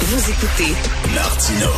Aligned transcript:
Vous 0.00 0.30
écoutez 0.30 0.74
Martino. 1.14 1.70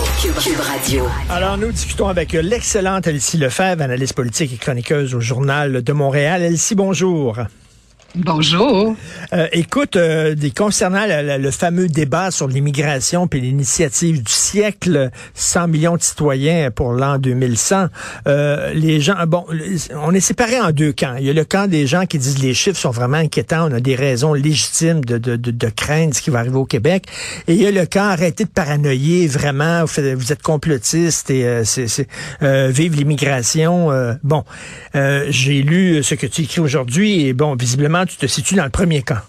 Cube, 0.43 0.59
Radio. 0.59 1.05
Alors, 1.29 1.59
nous 1.59 1.71
discutons 1.71 2.09
avec 2.09 2.33
l'excellente 2.33 3.07
Elsie 3.07 3.37
Lefebvre, 3.37 3.83
analyste 3.83 4.15
politique 4.15 4.53
et 4.55 4.57
chroniqueuse 4.57 5.15
au 5.15 5.21
Journal 5.21 5.83
de 5.83 5.93
Montréal. 5.93 6.43
Elsie, 6.43 6.75
bonjour. 6.75 7.37
Bonjour. 8.19 8.97
Euh, 9.35 9.47
écoute, 9.53 9.97
euh, 9.97 10.35
des, 10.35 10.51
concernant 10.51 11.05
la- 11.05 11.23
la- 11.23 11.37
le 11.37 11.51
fameux 11.51 11.87
débat 11.87 12.31
sur 12.31 12.49
l'immigration 12.49 13.27
puis 13.29 13.43
l'initiative 13.43 14.23
du 14.23 14.33
siècle, 14.33 15.11
100 15.35 15.69
millions 15.69 15.97
de 15.97 16.03
citoyens 16.03 16.71
pour 16.71 16.93
l'an 16.95 17.19
2100, 17.19 17.89
euh, 18.27 18.73
les 18.73 19.03
gens, 19.03 19.17
bon, 19.27 19.45
on 20.03 20.15
est 20.15 20.21
séparés 20.21 20.59
en 20.59 20.71
deux 20.71 20.93
camps. 20.95 21.17
Il 21.19 21.27
y 21.27 21.31
a 21.31 21.35
le 21.35 21.45
camp 21.45 21.69
des 21.69 21.87
gens 21.87 22.07
qui 22.07 22.17
disent 22.19 22.43
les 22.43 22.55
chiffres 22.55 22.79
sont 22.79 22.91
vraiment 22.91 23.19
inquiétants, 23.19 23.69
on 23.71 23.75
a 23.75 23.81
des 23.81 23.95
raisons 23.95 24.33
légitimes 24.33 25.05
de, 25.05 25.19
de, 25.19 25.37
de, 25.37 25.69
craindre 25.69 26.15
ce 26.15 26.23
qui 26.23 26.31
va 26.31 26.39
arriver 26.39 26.57
au 26.57 26.65
Québec. 26.65 27.05
Et 27.49 27.53
il 27.53 27.61
y 27.61 27.67
a 27.67 27.71
le 27.71 27.85
camp 27.85 28.09
arrêtez 28.09 28.45
de 28.45 28.49
paranoïer, 28.49 29.27
vraiment, 29.27 29.83
vous, 29.83 29.89
faites- 29.89 30.15
vous 30.17 30.33
êtes 30.33 30.43
complotistes 30.43 31.29
et 31.29 31.45
euh, 31.47 31.65
c'est, 31.65 31.87
euh, 32.43 32.69
vive 32.73 32.97
l'immigration. 32.97 33.93
euh, 33.93 34.15
bon, 34.23 34.43
j'ai 34.95 35.61
lu 35.63 36.03
ce 36.03 36.15
que 36.15 36.27
tu 36.27 36.43
écris 36.43 36.61
aujourd'hui 36.63 37.27
et 37.27 37.35
bon, 37.35 37.55
visiblement, 37.57 38.06
tu 38.07 38.17
te 38.17 38.27
situes 38.27 38.55
dans 38.55 38.65
le 38.65 38.71
premier 38.71 39.03
camp? 39.03 39.21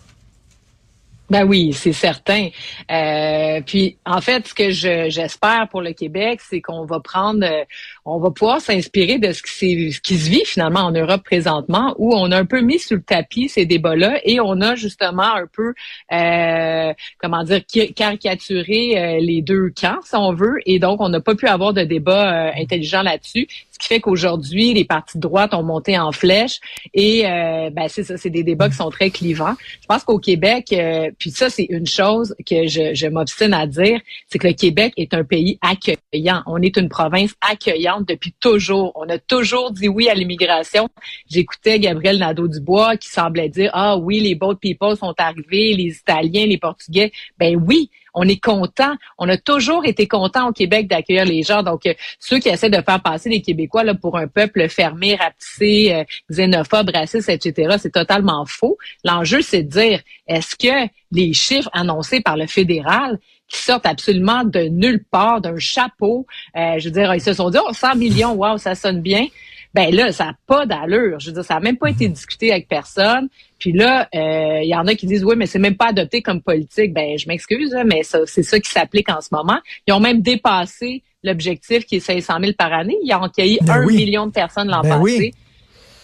Ben 1.30 1.44
oui, 1.44 1.73
c'est 1.73 1.92
certain. 1.92 2.47
Euh, 2.89 3.59
puis 3.66 3.97
en 4.06 4.22
fait, 4.22 4.47
ce 4.47 4.53
que 4.53 4.72
je- 4.72 5.09
j'espère 5.09 5.67
pour 5.70 5.81
le 5.81 5.92
Québec, 5.92 6.39
c'est 6.42 6.61
qu'on 6.61 6.86
va 6.86 7.02
prendre, 7.02 7.44
euh, 7.44 7.66
on 8.05 8.17
va 8.20 8.31
pouvoir 8.31 8.61
s'inspirer 8.61 9.20
de 9.20 9.33
ce 9.33 9.44
qui, 9.44 9.92
se 9.92 10.30
vit 10.30 10.45
finalement 10.45 10.80
en 10.80 10.92
Europe 10.92 11.23
présentement, 11.25 11.94
où 11.98 12.16
on 12.16 12.31
a 12.31 12.38
un 12.38 12.45
peu 12.45 12.61
mis 12.61 12.80
sur 12.80 12.95
le 12.95 13.02
tapis 13.02 13.50
ces 13.50 13.66
débats-là 13.66 14.22
et 14.23 14.39
on 14.39 14.61
a 14.61 14.75
justement 14.75 15.36
un 15.36 15.48
peu, 15.52 15.73
euh, 16.14 16.94
comment 17.17 17.44
dire, 17.44 17.61
caricaturé 17.94 19.20
les 19.20 19.42
deux 19.42 19.70
camps, 19.70 20.00
si 20.05 20.16
on 20.16 20.33
veut, 20.33 20.59
et 20.66 20.80
donc 20.80 21.02
on 21.02 21.09
n'a 21.09 21.20
pas 21.20 21.36
pu 21.36 21.48
avoir 21.48 21.73
de 21.73 21.83
débat 21.83 22.53
intelligent 22.55 23.02
là-dessus. 23.02 23.48
Ce 23.78 23.88
qui 23.88 23.94
fait 23.94 24.00
qu'aujourd'hui, 24.00 24.73
les 24.73 24.86
partis 24.86 25.17
de 25.17 25.22
droite 25.22 25.53
ont 25.53 25.61
monté 25.61 26.00
en 26.00 26.11
flèche 26.11 26.59
et 26.95 27.28
euh, 27.28 27.70
ben 27.70 27.88
c'est 27.88 28.03
ça, 28.03 28.17
c'est 28.17 28.31
des 28.31 28.42
débats 28.42 28.70
qui 28.70 28.75
sont 28.75 28.89
très 28.89 29.11
clivants. 29.11 29.53
Je 29.81 29.86
pense 29.86 30.03
qu'au 30.03 30.17
Québec, 30.17 30.73
euh, 30.73 31.11
puis 31.20 31.30
ça 31.30 31.52
c'est 31.52 31.67
une 31.70 31.86
chose 31.86 32.33
que 32.50 32.66
je, 32.67 32.95
je 32.95 33.05
m'obstine 33.05 33.53
à 33.53 33.67
dire, 33.67 34.00
c'est 34.30 34.39
que 34.39 34.48
le 34.48 34.54
Québec 34.54 34.93
est 34.98 35.14
un 35.14 35.23
pays 35.23 35.60
accueillant. 35.61 36.42
On 36.48 36.60
est 36.60 36.76
une 36.76 36.89
province 36.89 37.36
accueillante 37.48 38.08
depuis 38.08 38.33
toujours. 38.39 38.93
On 38.95 39.08
a 39.10 39.20
toujours 39.20 39.71
dit 39.71 39.87
oui 39.87 40.10
à 40.10 40.16
l'immigration. 40.16 40.89
J'écoutais 41.30 41.80
Gabriel 41.80 42.17
Nadeau-Dubois 42.17 42.98
qui 42.98 43.10
semblait 43.10 43.49
dire 43.49 43.70
ah 43.73 43.95
oui 43.95 44.21
les 44.21 44.33
boat 44.33 44.55
people 44.55 44.98
sont 44.98 45.14
arrivés, 45.20 45.73
les 45.73 45.95
Italiens, 45.98 46.48
les 46.48 46.58
Portugais. 46.58 47.11
Ben 47.37 47.55
oui, 47.55 47.92
on 48.17 48.28
est 48.28 48.44
content. 48.44 48.95
On 49.20 49.30
a 49.30 49.38
toujours 49.38 49.86
été 49.86 50.08
content 50.08 50.50
au 50.50 50.52
Québec 50.52 50.88
d'accueillir 50.88 51.26
les 51.26 51.44
gens. 51.44 51.61
Donc, 51.61 51.86
euh, 51.86 51.94
ceux 52.20 52.39
qui 52.39 52.50
essaient 52.50 52.70
de 52.70 52.82
faire 52.82 53.02
passer 53.02 53.30
les 53.30 53.42
Québécois 53.42 53.83
là, 53.83 53.94
pour 53.94 54.17
un 54.17 54.28
peuple 54.28 54.67
fermé, 54.70 55.16
rapetissé, 55.16 55.94
euh, 55.94 56.04
xénophobe, 56.32 56.89
raciste, 56.94 57.30
etc., 57.30 57.78
c'est 57.80 57.94
totalement 57.94 58.44
faux. 58.48 58.78
L'enjeu, 59.04 59.42
c'est 59.42 59.64
de 59.64 59.70
dire, 59.70 60.02
est-ce 60.28 60.55
que 60.55 60.89
les 61.11 61.33
chiffres 61.33 61.70
annoncés 61.73 62.22
par 62.22 62.38
le 62.38 62.48
fédéral 62.48 63.20
qui 63.48 63.60
sortent 63.60 63.86
absolument 63.86 64.44
de 64.44 64.61
nulle 64.61 65.04
part, 65.10 65.39
d'un 65.39 65.60
chapeau, 65.60 66.26
euh, 66.58 66.80
je 66.80 66.86
veux 66.86 66.92
dire, 66.92 67.14
ils 67.14 67.22
se 67.22 67.34
sont 67.34 67.52
dit, 67.52 67.60
oh, 67.64 67.72
100 67.72 67.95
millions, 67.95 68.34
wow, 68.34 68.58
ça 68.58 68.73
sonne 68.73 69.02
bien. 69.02 69.28
Ben 69.77 69.93
là, 69.93 70.11
ça 70.11 70.26
n'a 70.26 70.33
pas 70.48 70.65
d'allure. 70.65 71.20
Je 71.20 71.27
veux 71.27 71.33
dire, 71.33 71.45
ça 71.45 71.54
n'a 71.54 71.60
même 71.60 71.77
pas 71.77 71.92
été 71.92 72.10
discuté 72.10 72.52
avec 72.52 72.67
personne. 72.67 73.30
Puis 73.60 73.73
là, 73.73 74.10
euh, 74.15 74.61
il 74.64 74.67
y 74.67 74.73
en 74.76 74.88
a 74.88 74.95
qui 74.95 75.05
disent 75.05 75.23
oui, 75.23 75.36
mais 75.38 75.45
c'est 75.45 75.60
même 75.60 75.76
pas 75.77 75.89
adopté 75.89 76.23
comme 76.23 76.42
politique. 76.42 76.93
Ben, 76.95 77.15
je 77.15 77.27
m'excuse, 77.27 77.76
hein, 77.76 77.83
mais 77.86 78.02
ça, 78.02 78.21
c'est 78.26 78.42
ça 78.42 78.60
qui 78.60 78.71
s'applique 78.71 79.08
en 79.10 79.21
ce 79.21 79.30
moment. 79.32 79.60
Ils 79.86 79.93
ont 79.93 79.99
même 79.99 80.23
dépassé 80.23 81.04
l'objectif 81.23 81.86
qui 81.86 81.98
est 81.98 81.99
500 81.99 82.39
000 82.42 82.54
par 82.58 82.73
année. 82.73 82.98
Ils 83.04 83.14
ont 83.14 83.21
accueilli 83.21 83.60
Ben 83.61 83.73
un 83.82 83.86
oui. 83.86 83.98
million 83.98 84.26
de 84.26 84.32
personnes 84.32 84.67
l'an 84.67 84.82
Ben 84.82 84.98
passé. 84.98 85.02
oui. 85.02 85.33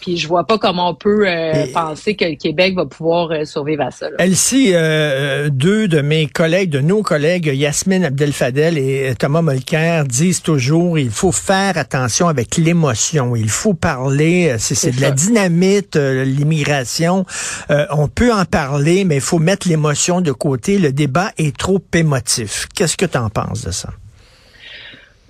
Puis 0.03 0.17
je 0.17 0.27
vois 0.27 0.43
pas 0.43 0.57
comment 0.57 0.89
on 0.89 0.95
peut 0.95 1.25
euh, 1.25 1.65
penser 1.73 2.17
que 2.17 2.25
le 2.25 2.35
Québec 2.35 2.75
va 2.75 2.85
pouvoir 2.85 3.31
euh, 3.31 3.45
survivre 3.45 3.83
à 3.83 3.91
ça. 3.91 4.07
Elsie, 4.19 4.71
euh, 4.73 5.49
deux 5.49 5.87
de 5.87 6.01
mes 6.01 6.27
collègues, 6.27 6.71
de 6.71 6.81
nos 6.81 7.03
collègues, 7.03 7.45
Yasmine 7.45 8.03
Abdel-Fadel 8.03 8.77
et 8.77 9.15
Thomas 9.17 9.41
Molker, 9.41 10.03
disent 10.05 10.41
toujours 10.41 10.99
il 10.99 11.09
faut 11.09 11.31
faire 11.31 11.77
attention 11.77 12.27
avec 12.27 12.57
l'émotion. 12.57 13.37
Il 13.37 13.47
faut 13.49 13.73
parler. 13.73 14.55
C'est, 14.59 14.93
de 14.93 14.99
la 14.99 15.11
dynamite, 15.11 15.95
l'immigration. 15.95 17.25
Euh, 17.69 17.85
on 17.91 18.09
peut 18.09 18.33
en 18.33 18.43
parler, 18.43 19.05
mais 19.05 19.15
il 19.15 19.21
faut 19.21 19.39
mettre 19.39 19.69
l'émotion 19.69 20.19
de 20.19 20.33
côté. 20.33 20.79
Le 20.79 20.91
débat 20.91 21.31
est 21.37 21.55
trop 21.55 21.81
émotif. 21.93 22.67
Qu'est-ce 22.75 22.97
que 22.97 23.05
tu 23.05 23.17
en 23.17 23.29
penses 23.29 23.63
de 23.63 23.71
ça? 23.71 23.89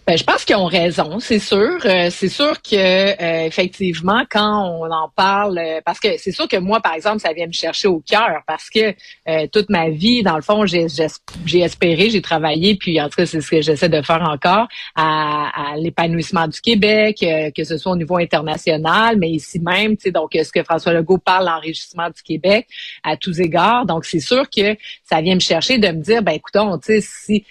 Ben, 0.06 0.18
je 0.18 0.24
pense 0.26 0.44
qu'ils 0.44 0.58
ont 0.58 0.66
raison, 0.66 1.20
c'est 1.20 1.40
sûr. 1.40 1.78
Euh, 1.86 2.10
c'est 2.12 2.28
sûr 2.28 2.62
que 2.62 2.76
euh, 2.76 3.46
effectivement, 3.46 4.24
quand 4.30 4.70
on 4.78 4.92
en 4.92 5.08
parle, 5.16 5.58
euh, 5.58 5.80
parce 5.86 5.98
que 5.98 6.18
c'est 6.18 6.34
sûr 6.34 6.46
que 6.50 6.58
moi, 6.58 6.82
par 6.82 6.94
exemple, 6.94 7.22
ça 7.22 7.32
vient 7.32 7.48
me 7.48 7.54
chercher 7.54 7.88
au 7.88 8.02
cœur, 8.02 8.42
parce 8.46 8.70
que 8.70 8.94
euh, 9.30 9.48
toute 9.50 9.70
ma 9.70 9.88
vie, 9.90 10.22
dans 10.22 10.36
le 10.36 10.42
fond, 10.42 10.66
j'ai 10.66 10.88
espéré, 11.62 12.10
j'ai 12.10 12.22
travaillé, 12.22 12.76
puis 12.76 13.00
en 13.00 13.06
tout 13.06 13.16
cas, 13.16 13.26
c'est 13.26 13.40
ce 13.40 13.50
que 13.50 13.62
j'essaie 13.62 13.88
de 13.88 14.02
faire 14.02 14.22
encore, 14.24 14.68
à, 14.94 15.72
à 15.72 15.78
l'épanouissement 15.78 16.50
du 16.50 16.60
Québec, 16.60 17.20
que 17.56 17.64
ce 17.64 17.78
soit 17.78 17.94
au 17.94 17.98
niveau 17.98 18.18
international, 18.18 19.18
mais 19.18 19.30
ici 19.30 19.62
même, 19.62 19.96
tu 19.96 20.04
sais, 20.04 20.12
donc 20.12 20.32
ce 20.34 20.52
que 20.52 20.64
François 20.64 20.92
Legault 20.92 21.18
parle, 21.18 21.46
l'enrichissement 21.46 22.10
du 22.10 22.22
Québec 22.22 22.68
à 23.04 23.16
tous 23.16 23.40
égards. 23.40 23.86
Donc, 23.86 24.04
c'est 24.04 24.20
sûr 24.20 24.50
que 24.50 24.76
ça 25.04 25.22
vient 25.22 25.36
me 25.36 25.40
chercher 25.40 25.78
de 25.78 25.88
me 25.88 26.02
dire, 26.02 26.22
ben 26.22 26.34
écoutons, 26.34 26.78
tu 26.78 27.00
sais, 27.00 27.02
si 27.02 27.46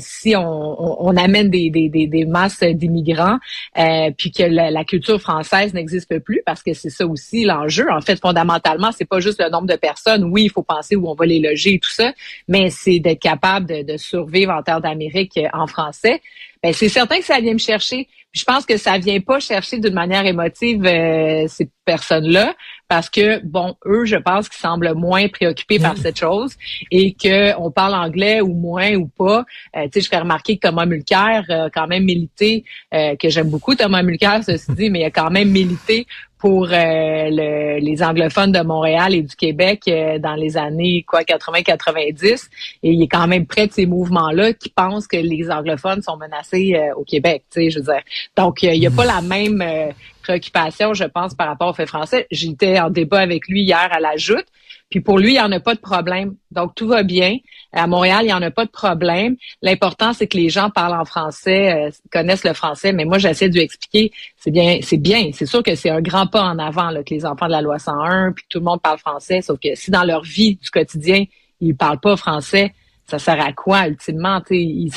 si 0.00 0.34
on, 0.34 0.42
on, 0.42 1.10
on 1.10 1.16
amène 1.16 1.50
des, 1.50 1.68
des, 1.68 1.89
des, 1.90 2.06
des 2.06 2.24
masses 2.24 2.62
d'immigrants, 2.62 3.38
euh, 3.78 4.10
puis 4.16 4.30
que 4.30 4.42
la, 4.42 4.70
la 4.70 4.84
culture 4.84 5.20
française 5.20 5.74
n'existe 5.74 6.18
plus, 6.20 6.42
parce 6.46 6.62
que 6.62 6.72
c'est 6.72 6.90
ça 6.90 7.06
aussi 7.06 7.44
l'enjeu. 7.44 7.86
En 7.90 8.00
fait, 8.00 8.20
fondamentalement, 8.20 8.90
c'est 8.92 9.04
pas 9.04 9.20
juste 9.20 9.40
le 9.42 9.50
nombre 9.50 9.66
de 9.66 9.76
personnes. 9.76 10.24
Oui, 10.24 10.44
il 10.44 10.50
faut 10.50 10.62
penser 10.62 10.96
où 10.96 11.08
on 11.08 11.14
va 11.14 11.26
les 11.26 11.40
loger 11.40 11.74
et 11.74 11.78
tout 11.78 11.90
ça, 11.90 12.12
mais 12.48 12.70
c'est 12.70 12.98
d'être 12.98 13.20
capable 13.20 13.66
de, 13.66 13.82
de 13.82 13.96
survivre 13.96 14.52
en 14.52 14.62
terre 14.62 14.80
d'Amérique 14.80 15.36
euh, 15.36 15.48
en 15.52 15.66
français. 15.66 16.22
Ben, 16.62 16.72
c'est 16.72 16.88
certain 16.88 17.18
que 17.18 17.24
ça 17.24 17.40
vient 17.40 17.54
me 17.54 17.58
chercher. 17.58 18.08
Je 18.32 18.44
pense 18.44 18.64
que 18.64 18.76
ça 18.76 18.98
vient 18.98 19.20
pas 19.20 19.40
chercher 19.40 19.78
d'une 19.78 19.94
manière 19.94 20.24
émotive 20.24 20.84
euh, 20.84 21.46
ces 21.48 21.68
personnes-là, 21.84 22.54
parce 22.90 23.08
que 23.08 23.40
bon, 23.44 23.76
eux, 23.86 24.04
je 24.04 24.16
pense 24.16 24.48
qu'ils 24.48 24.58
semblent 24.58 24.92
moins 24.94 25.28
préoccupés 25.28 25.78
par 25.78 25.96
cette 25.96 26.18
chose 26.18 26.54
et 26.90 27.12
que 27.14 27.56
on 27.58 27.70
parle 27.70 27.94
anglais 27.94 28.40
ou 28.40 28.52
moins 28.52 28.94
ou 28.96 29.06
pas. 29.06 29.44
Euh, 29.76 29.84
tu 29.84 29.90
sais, 29.94 30.00
je 30.02 30.08
fais 30.08 30.18
remarquer 30.18 30.58
que 30.58 30.66
Thomas 30.68 30.84
Mulcair 30.86 31.44
a 31.48 31.70
quand 31.70 31.86
même 31.86 32.04
milité, 32.04 32.64
euh, 32.92 33.14
que 33.14 33.28
j'aime 33.28 33.48
beaucoup 33.48 33.74
Thomas 33.76 34.02
Mulcair, 34.02 34.42
ceci 34.44 34.72
dit, 34.74 34.90
mais 34.90 35.00
il 35.00 35.04
a 35.04 35.10
quand 35.10 35.30
même 35.30 35.50
milité 35.50 36.06
pour 36.38 36.64
euh, 36.64 36.72
le- 36.72 37.78
les 37.80 38.02
anglophones 38.02 38.50
de 38.50 38.60
Montréal 38.62 39.14
et 39.14 39.22
du 39.22 39.36
Québec 39.36 39.82
euh, 39.88 40.18
dans 40.18 40.34
les 40.34 40.56
années 40.56 41.04
quoi 41.06 41.20
80-90 41.22 42.48
et 42.82 42.92
il 42.92 43.02
est 43.02 43.08
quand 43.08 43.26
même 43.26 43.46
près 43.46 43.66
de 43.66 43.72
ces 43.72 43.84
mouvements-là 43.86 44.54
qui 44.54 44.70
pensent 44.70 45.06
que 45.06 45.18
les 45.18 45.50
anglophones 45.50 46.00
sont 46.02 46.16
menacés 46.16 46.74
euh, 46.76 46.94
au 46.96 47.04
Québec, 47.04 47.44
tu 47.52 47.60
sais, 47.64 47.70
je 47.70 47.78
veux 47.78 47.84
dire. 47.84 48.00
Donc 48.36 48.62
il 48.62 48.78
n'y 48.80 48.86
a 48.86 48.90
pas 48.90 49.04
la 49.04 49.20
même 49.20 49.60
euh, 49.62 49.90
préoccupation, 50.20 50.94
je 50.94 51.04
pense, 51.04 51.34
par 51.34 51.48
rapport 51.48 51.68
au 51.68 51.72
fait 51.72 51.86
français. 51.86 52.26
J'étais 52.30 52.78
en 52.80 52.90
débat 52.90 53.20
avec 53.20 53.48
lui 53.48 53.62
hier 53.62 53.88
à 53.90 54.00
la 54.00 54.16
Joute. 54.16 54.46
Puis 54.90 55.00
pour 55.00 55.18
lui, 55.18 55.30
il 55.30 55.34
n'y 55.34 55.40
en 55.40 55.52
a 55.52 55.60
pas 55.60 55.74
de 55.74 55.80
problème. 55.80 56.34
Donc, 56.50 56.74
tout 56.74 56.88
va 56.88 57.04
bien. 57.04 57.36
À 57.72 57.86
Montréal, 57.86 58.22
il 58.22 58.26
n'y 58.26 58.32
en 58.32 58.42
a 58.42 58.50
pas 58.50 58.64
de 58.64 58.70
problème. 58.70 59.36
L'important, 59.62 60.12
c'est 60.12 60.26
que 60.26 60.36
les 60.36 60.48
gens 60.48 60.68
parlent 60.68 61.00
en 61.00 61.04
français, 61.04 61.72
euh, 61.72 61.90
connaissent 62.10 62.44
le 62.44 62.54
français. 62.54 62.92
Mais 62.92 63.04
moi, 63.04 63.18
j'essaie 63.18 63.48
de 63.48 63.54
lui 63.54 63.62
expliquer, 63.62 64.10
c'est 64.36 64.50
bien, 64.50 64.80
c'est 64.82 64.96
bien. 64.96 65.30
C'est 65.32 65.46
sûr 65.46 65.62
que 65.62 65.76
c'est 65.76 65.90
un 65.90 66.00
grand 66.00 66.26
pas 66.26 66.42
en 66.42 66.58
avant 66.58 66.90
que 67.04 67.14
les 67.14 67.24
enfants 67.24 67.46
de 67.46 67.52
la 67.52 67.62
loi 67.62 67.78
101, 67.78 68.32
puis 68.32 68.44
tout 68.48 68.58
le 68.58 68.64
monde 68.64 68.82
parle 68.82 68.98
français. 68.98 69.42
Sauf 69.42 69.60
que 69.60 69.74
si 69.76 69.92
dans 69.92 70.02
leur 70.02 70.22
vie 70.22 70.56
du 70.56 70.70
quotidien, 70.70 71.24
ils 71.60 71.68
ne 71.68 71.74
parlent 71.74 72.00
pas 72.00 72.16
français, 72.16 72.72
ça 73.10 73.18
sert 73.18 73.40
à 73.40 73.52
quoi 73.52 73.88
ultimement? 73.88 74.40
Ils 74.50 74.90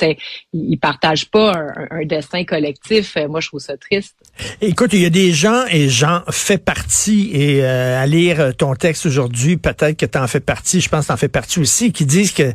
ils 0.54 0.78
partagent 0.78 1.30
pas 1.30 1.54
un, 1.92 2.06
destin 2.06 2.44
collectif. 2.44 3.18
Euh, 3.18 3.28
moi, 3.28 3.40
je 3.40 3.48
trouve 3.48 3.60
ça 3.60 3.78
triste. 3.78 4.16
Écoute, 4.62 4.94
il 4.94 5.02
y 5.02 5.06
a 5.06 5.10
des 5.10 5.32
gens 5.32 5.66
et 5.72 5.90
Jean 5.90 6.22
fait 6.30 6.58
partie 6.58 7.32
et 7.34 7.64
euh, 7.64 8.02
à 8.02 8.06
lire 8.06 8.56
ton 8.56 8.76
texte 8.76 9.06
aujourd'hui, 9.06 9.58
peut-être 9.58 9.98
que 9.98 10.06
tu 10.06 10.18
en 10.18 10.28
fais 10.28 10.40
partie. 10.40 10.82
Je 10.82 10.90
pense 10.90 11.02
que 11.02 11.08
tu 11.08 11.14
en 11.14 11.18
fais 11.18 11.28
partie 11.28 11.60
aussi, 11.60 11.92
qui 11.92 12.06
disent 12.06 12.32
que 12.32 12.54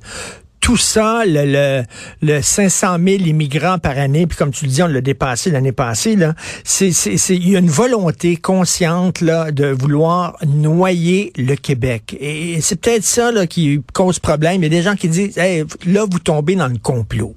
tout 0.68 0.76
ça, 0.76 1.24
le, 1.24 1.46
le, 1.46 1.82
le 2.20 2.42
500 2.42 2.98
000 3.02 3.22
immigrants 3.24 3.78
par 3.78 3.96
année, 3.96 4.26
puis 4.26 4.36
comme 4.36 4.50
tu 4.50 4.66
le 4.66 4.70
dis, 4.70 4.82
on 4.82 4.86
l'a 4.86 5.00
dépassé 5.00 5.50
l'année 5.50 5.72
passée, 5.72 6.14
là, 6.14 6.34
c'est, 6.62 6.90
il 7.30 7.48
y 7.48 7.56
a 7.56 7.58
une 7.58 7.70
volonté 7.70 8.36
consciente 8.36 9.22
là, 9.22 9.50
de 9.50 9.68
vouloir 9.68 10.36
noyer 10.46 11.32
le 11.38 11.54
Québec. 11.54 12.14
Et 12.20 12.60
c'est 12.60 12.78
peut-être 12.78 13.04
ça 13.04 13.32
là, 13.32 13.46
qui 13.46 13.80
cause 13.94 14.18
problème. 14.18 14.56
Il 14.56 14.64
y 14.64 14.66
a 14.66 14.68
des 14.68 14.82
gens 14.82 14.94
qui 14.94 15.08
disent, 15.08 15.38
hey, 15.38 15.64
là, 15.86 16.04
vous 16.04 16.18
tombez 16.18 16.54
dans 16.54 16.68
le 16.68 16.76
complot. 16.76 17.34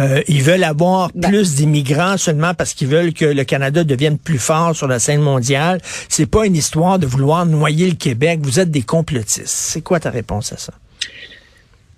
Euh, 0.00 0.20
ils 0.26 0.42
veulent 0.42 0.64
avoir 0.64 1.12
ben 1.14 1.28
plus 1.28 1.54
d'immigrants 1.54 2.16
seulement 2.16 2.52
parce 2.52 2.74
qu'ils 2.74 2.88
veulent 2.88 3.12
que 3.12 3.26
le 3.26 3.44
Canada 3.44 3.84
devienne 3.84 4.18
plus 4.18 4.40
fort 4.40 4.74
sur 4.74 4.88
la 4.88 4.98
scène 4.98 5.20
mondiale. 5.20 5.80
C'est 6.08 6.26
pas 6.26 6.46
une 6.46 6.56
histoire 6.56 6.98
de 6.98 7.06
vouloir 7.06 7.46
noyer 7.46 7.88
le 7.88 7.94
Québec. 7.94 8.40
Vous 8.42 8.58
êtes 8.58 8.72
des 8.72 8.82
complotistes. 8.82 9.46
C'est 9.46 9.82
quoi 9.82 10.00
ta 10.00 10.10
réponse 10.10 10.52
à 10.52 10.56
ça? 10.56 10.72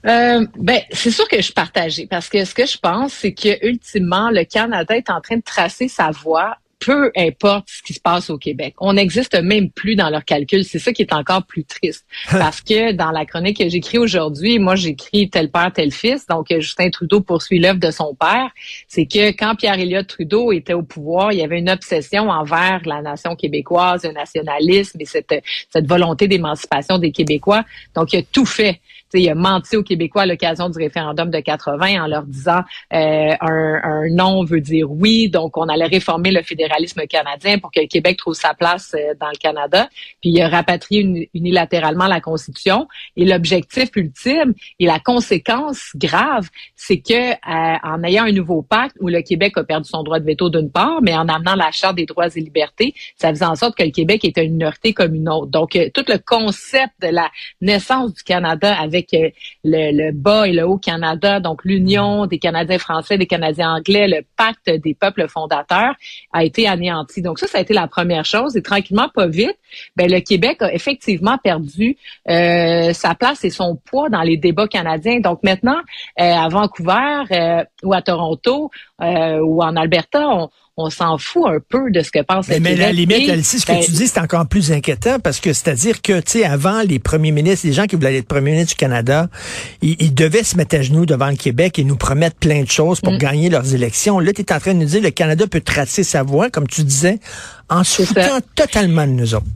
Euh, 0.07 0.47
ben, 0.57 0.81
c'est 0.93 1.11
sûr 1.11 1.27
que 1.29 1.41
je 1.41 1.53
partageais 1.53 2.07
parce 2.07 2.29
que 2.29 2.45
ce 2.45 2.55
que 2.55 2.67
je 2.67 2.77
pense, 2.77 3.15
c'est 3.15 3.33
que 3.33 3.67
ultimement, 3.67 4.31
le 4.31 4.45
Canada 4.45 4.97
est 4.97 5.09
en 5.09 5.21
train 5.21 5.37
de 5.37 5.43
tracer 5.43 5.89
sa 5.89 6.11
voie 6.11 6.59
peu 6.85 7.11
importe 7.17 7.69
ce 7.69 7.83
qui 7.83 7.95
se 7.95 8.01
passe 8.01 8.29
au 8.29 8.37
Québec. 8.37 8.75
On 8.79 8.93
n'existe 8.93 9.41
même 9.41 9.71
plus 9.71 9.97
dans 9.97 10.11
leurs 10.11 10.25
calculs. 10.25 10.65
C'est 10.65 10.79
ça 10.79 10.93
qui 10.93 11.03
est 11.03 11.13
encore 11.15 11.45
plus 11.45 11.65
triste. 11.65 12.05
Parce 12.31 12.61
que 12.61 12.93
dans 12.93 13.11
la 13.11 13.25
chronique 13.25 13.59
que 13.59 13.69
j'écris 13.69 13.99
aujourd'hui, 13.99 14.59
moi, 14.59 14.75
j'écris 14.75 15.31
tel 15.31 15.51
père, 15.51 15.73
tel 15.73 15.93
fils. 15.93 16.27
Donc, 16.27 16.47
Justin 16.51 16.91
Trudeau 16.91 17.21
poursuit 17.21 17.59
l'œuvre 17.59 17.81
de 17.81 17.91
son 17.91 18.15
père. 18.15 18.51
C'est 18.87 19.07
que 19.07 19.31
quand 19.31 19.55
pierre 19.55 19.79
Elliott 19.79 20.07
Trudeau 20.07 20.53
était 20.53 20.75
au 20.75 20.83
pouvoir, 20.83 21.33
il 21.33 21.39
y 21.39 21.43
avait 21.43 21.59
une 21.59 21.71
obsession 21.71 22.29
envers 22.29 22.83
la 22.85 23.01
nation 23.01 23.35
québécoise, 23.35 24.05
un 24.05 24.13
nationalisme 24.13 24.99
et 25.01 25.07
cette, 25.07 25.35
cette 25.73 25.87
volonté 25.87 26.29
d'émancipation 26.29 26.99
des 26.99 27.13
Québécois. 27.13 27.65
Donc, 27.95 28.13
il 28.13 28.19
a 28.19 28.23
tout 28.23 28.47
fait 28.47 28.81
il 29.21 29.29
a 29.29 29.35
menti 29.35 29.77
aux 29.77 29.83
Québécois 29.83 30.23
à 30.23 30.27
l'occasion 30.27 30.69
du 30.69 30.79
référendum 30.79 31.31
de 31.31 31.41
80 31.41 32.03
en 32.03 32.07
leur 32.07 32.25
disant 32.25 32.63
euh, 32.93 33.31
un, 33.41 33.81
un, 33.83 34.11
non 34.11 34.45
veut 34.45 34.61
dire 34.61 34.91
oui, 34.91 35.29
donc 35.29 35.57
on 35.57 35.69
allait 35.69 35.87
réformer 35.87 36.31
le 36.31 36.43
fédéralisme 36.43 36.74
canadien 37.09 37.59
pour 37.59 37.71
que 37.71 37.81
le 37.81 37.87
Québec 37.87 38.19
trouve 38.19 38.35
sa 38.35 38.55
place 38.55 38.95
euh, 38.95 39.15
dans 39.21 39.29
le 39.29 39.37
Canada. 39.37 39.89
Puis 40.21 40.31
il 40.31 40.41
a 40.41 40.49
rapatrié 40.49 41.31
unilatéralement 41.35 42.07
la 42.07 42.21
Constitution. 42.21 42.89
Et 43.17 43.25
l'objectif 43.25 43.91
ultime 43.97 44.55
et 44.79 44.87
la 44.87 44.99
conséquence 44.99 45.91
grave, 45.95 46.49
c'est 46.77 46.99
que 46.99 47.33
euh, 47.33 47.77
en 47.83 48.03
ayant 48.03 48.25
un 48.25 48.33
nouveau 48.33 48.63
pacte 48.63 48.97
où 49.01 49.09
le 49.09 49.23
Québec 49.23 49.57
a 49.57 49.65
perdu 49.65 49.89
son 49.89 50.03
droit 50.03 50.19
de 50.19 50.25
veto 50.25 50.51
d'une 50.51 50.71
part, 50.71 51.01
mais 51.03 51.15
en 51.15 51.29
amenant 51.29 51.55
la 51.55 51.71
Charte 51.71 51.97
des 51.97 52.07
droits 52.07 52.29
et 52.29 52.41
libertés, 52.41 52.95
ça 53.17 53.31
faisait 53.31 53.45
en 53.45 53.55
sorte 53.55 53.77
que 53.77 53.85
le 53.85 53.91
Québec 53.91 54.25
était 54.25 54.45
une 54.45 54.55
minorité 54.55 54.93
comme 54.93 55.15
une 55.15 55.29
autre. 55.29 55.51
Donc 55.51 55.79
tout 55.93 56.05
le 56.09 56.19
concept 56.19 56.93
de 57.01 57.09
la 57.09 57.31
naissance 57.61 58.15
du 58.15 58.23
Canada 58.23 58.75
avec 58.79 59.09
le, 59.13 59.31
le, 59.65 60.13
bas 60.13 60.47
et 60.47 60.53
le 60.53 60.67
haut 60.67 60.79
Canada, 60.79 61.41
donc 61.41 61.65
l'union 61.65 62.27
des 62.27 62.39
Canadiens 62.39 62.79
français, 62.79 63.19
des 63.19 63.27
Canadiens 63.27 63.75
anglais, 63.75 64.09
le 64.09 64.25
pacte 64.37 64.71
des 64.71 64.95
peuples 64.95 65.29
fondateurs 65.29 65.95
a 66.33 66.45
été 66.45 66.54
anéanti. 66.63 67.23
Donc 67.23 67.39
ça, 67.39 67.47
ça 67.47 67.59
a 67.59 67.61
été 67.61 67.75
la 67.75 67.87
première 67.87 68.25
chose. 68.25 68.57
Et 68.57 68.63
tranquillement, 68.63 69.09
pas 69.09 69.27
vite, 69.27 69.57
ben 69.97 70.11
le 70.11 70.21
Québec 70.21 70.63
a 70.63 70.73
effectivement 70.73 71.39
perdu 71.43 71.97
euh, 72.29 72.93
sa 72.93 73.15
place 73.15 73.45
et 73.45 73.51
son 73.51 73.77
poids 73.77 74.09
dans 74.09 74.23
les 74.23 74.37
débats 74.37 74.69
canadiens. 74.69 75.21
Donc 75.21 75.41
maintenant, 75.43 75.79
euh, 76.21 76.35
à 76.35 76.49
Vancouver 76.49 77.23
euh, 77.31 77.65
ou 77.83 77.93
à 77.93 78.03
Toronto 78.03 78.71
ou 79.01 79.63
en 79.63 79.77
Alberta, 79.77 80.29
on, 80.29 80.49
on 80.77 80.91
s'en 80.91 81.19
fout 81.19 81.45
un 81.47 81.59
peu 81.61 81.91
de 81.91 82.01
ce 82.01 82.11
que 82.11 82.21
pense 82.21 82.49
mais, 82.49 82.59
mais 82.59 82.75
la 82.75 82.91
limite, 82.91 83.31
Alice, 83.31 83.59
ce 83.59 83.65
que 83.65 83.73
ben, 83.73 83.81
tu 83.81 83.93
dis, 83.93 84.09
c'est 84.09 84.19
encore 84.19 84.47
plus 84.47 84.73
inquiétant 84.73 85.21
parce 85.21 85.39
que 85.39 85.53
c'est-à-dire 85.53 86.03
que, 86.03 86.21
tu 86.21 86.41
sais, 86.41 86.45
avant, 86.45 86.83
les 86.83 86.99
premiers 86.99 87.31
ministres, 87.31 87.67
les 87.67 87.73
gens 87.73 87.87
qui 87.87 87.95
voulaient 87.95 88.17
être 88.17 88.27
premiers 88.27 88.53
ministres 88.53 88.73
du 88.73 88.77
Canada, 88.77 89.29
ils, 89.83 90.15
devaient 90.15 90.43
se 90.43 90.57
mettre 90.57 90.77
à 90.77 90.83
genoux 90.83 91.07
devant 91.07 91.29
le 91.29 91.37
Québec 91.37 91.79
et 91.79 91.85
nous 91.85 91.97
promettre 91.97 92.37
plein 92.37 92.63
de 92.63 92.71
choses 92.71 93.01
pour 93.01 93.13
mm. 93.13 93.19
gagner 93.19 93.51
leurs 93.51 93.75
élections. 93.75 94.19
Là, 94.19 94.33
tu 94.33 94.43
es 94.43 94.53
en 94.53 94.59
train 94.59 94.75
de 94.75 94.81
nous 94.81 94.87
dire 94.87 95.01
que 95.01 95.07
le 95.07 95.11
Canada 95.11 95.47
peut 95.47 95.61
tracer 95.61 96.03
sa 96.03 96.23
voie, 96.23 96.51
comme 96.51 96.67
tu 96.67 96.83
disais, 96.83 97.21
en 97.69 97.85
se 97.85 98.03
foutant 98.03 98.41
totalement 98.57 99.07
de 99.07 99.13
nous 99.13 99.35
autres. 99.35 99.47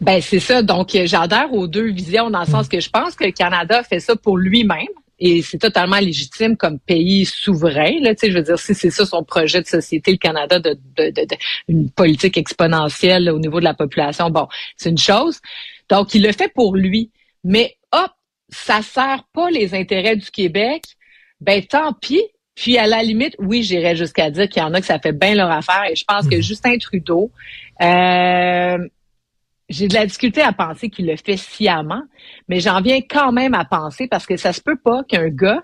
Ben 0.00 0.20
c'est 0.20 0.40
ça. 0.40 0.62
Donc 0.62 0.90
j'adhère 1.04 1.52
aux 1.52 1.66
deux 1.66 1.90
visions 1.90 2.30
dans 2.30 2.40
le 2.40 2.46
sens 2.46 2.66
mm. 2.66 2.68
que 2.68 2.80
je 2.80 2.90
pense 2.90 3.14
que 3.14 3.24
le 3.24 3.32
Canada 3.32 3.82
fait 3.82 4.00
ça 4.00 4.16
pour 4.16 4.36
lui-même 4.36 4.88
et 5.20 5.42
c'est 5.42 5.58
totalement 5.58 5.98
légitime 5.98 6.56
comme 6.56 6.78
pays 6.78 7.24
souverain. 7.24 7.92
Là, 8.00 8.14
je 8.22 8.30
veux 8.30 8.42
dire, 8.42 8.58
si 8.58 8.74
c'est 8.74 8.90
ça 8.90 9.04
son 9.04 9.24
projet 9.24 9.60
de 9.60 9.66
société, 9.66 10.12
le 10.12 10.18
Canada, 10.18 10.60
de, 10.60 10.78
de, 10.96 11.10
de, 11.10 11.36
une 11.66 11.90
politique 11.90 12.36
exponentielle 12.36 13.28
au 13.30 13.38
niveau 13.38 13.58
de 13.58 13.64
la 13.64 13.74
population, 13.74 14.30
bon, 14.30 14.46
c'est 14.76 14.90
une 14.90 14.98
chose. 14.98 15.40
Donc, 15.88 16.14
il 16.14 16.22
le 16.22 16.32
fait 16.32 16.52
pour 16.52 16.76
lui. 16.76 17.10
Mais 17.42 17.76
hop, 17.90 18.12
ça 18.48 18.82
sert 18.82 19.24
pas 19.32 19.50
les 19.50 19.74
intérêts 19.74 20.16
du 20.16 20.30
Québec. 20.30 20.84
Ben 21.40 21.64
tant 21.64 21.92
pis. 21.92 22.22
Puis 22.54 22.76
à 22.76 22.86
la 22.86 23.02
limite, 23.04 23.36
oui, 23.38 23.62
j'irais 23.62 23.94
jusqu'à 23.94 24.30
dire 24.30 24.48
qu'il 24.48 24.60
y 24.60 24.64
en 24.64 24.74
a 24.74 24.80
que 24.80 24.86
ça 24.86 24.98
fait 24.98 25.12
bien 25.12 25.34
leur 25.34 25.50
affaire. 25.50 25.84
Et 25.90 25.94
je 25.94 26.04
pense 26.04 26.28
que 26.28 26.36
mmh. 26.36 26.42
Justin 26.42 26.78
Trudeau, 26.78 27.30
euh, 27.80 28.78
j'ai 29.68 29.88
de 29.88 29.94
la 29.94 30.06
difficulté 30.06 30.40
à 30.40 30.52
penser 30.52 30.88
qu'il 30.88 31.06
le 31.06 31.16
fait 31.16 31.36
sciemment, 31.36 32.02
mais 32.48 32.60
j'en 32.60 32.80
viens 32.80 33.00
quand 33.00 33.32
même 33.32 33.54
à 33.54 33.64
penser 33.64 34.08
parce 34.08 34.26
que 34.26 34.36
ça 34.36 34.52
se 34.52 34.60
peut 34.60 34.78
pas 34.82 35.04
qu'un 35.04 35.28
gars 35.28 35.62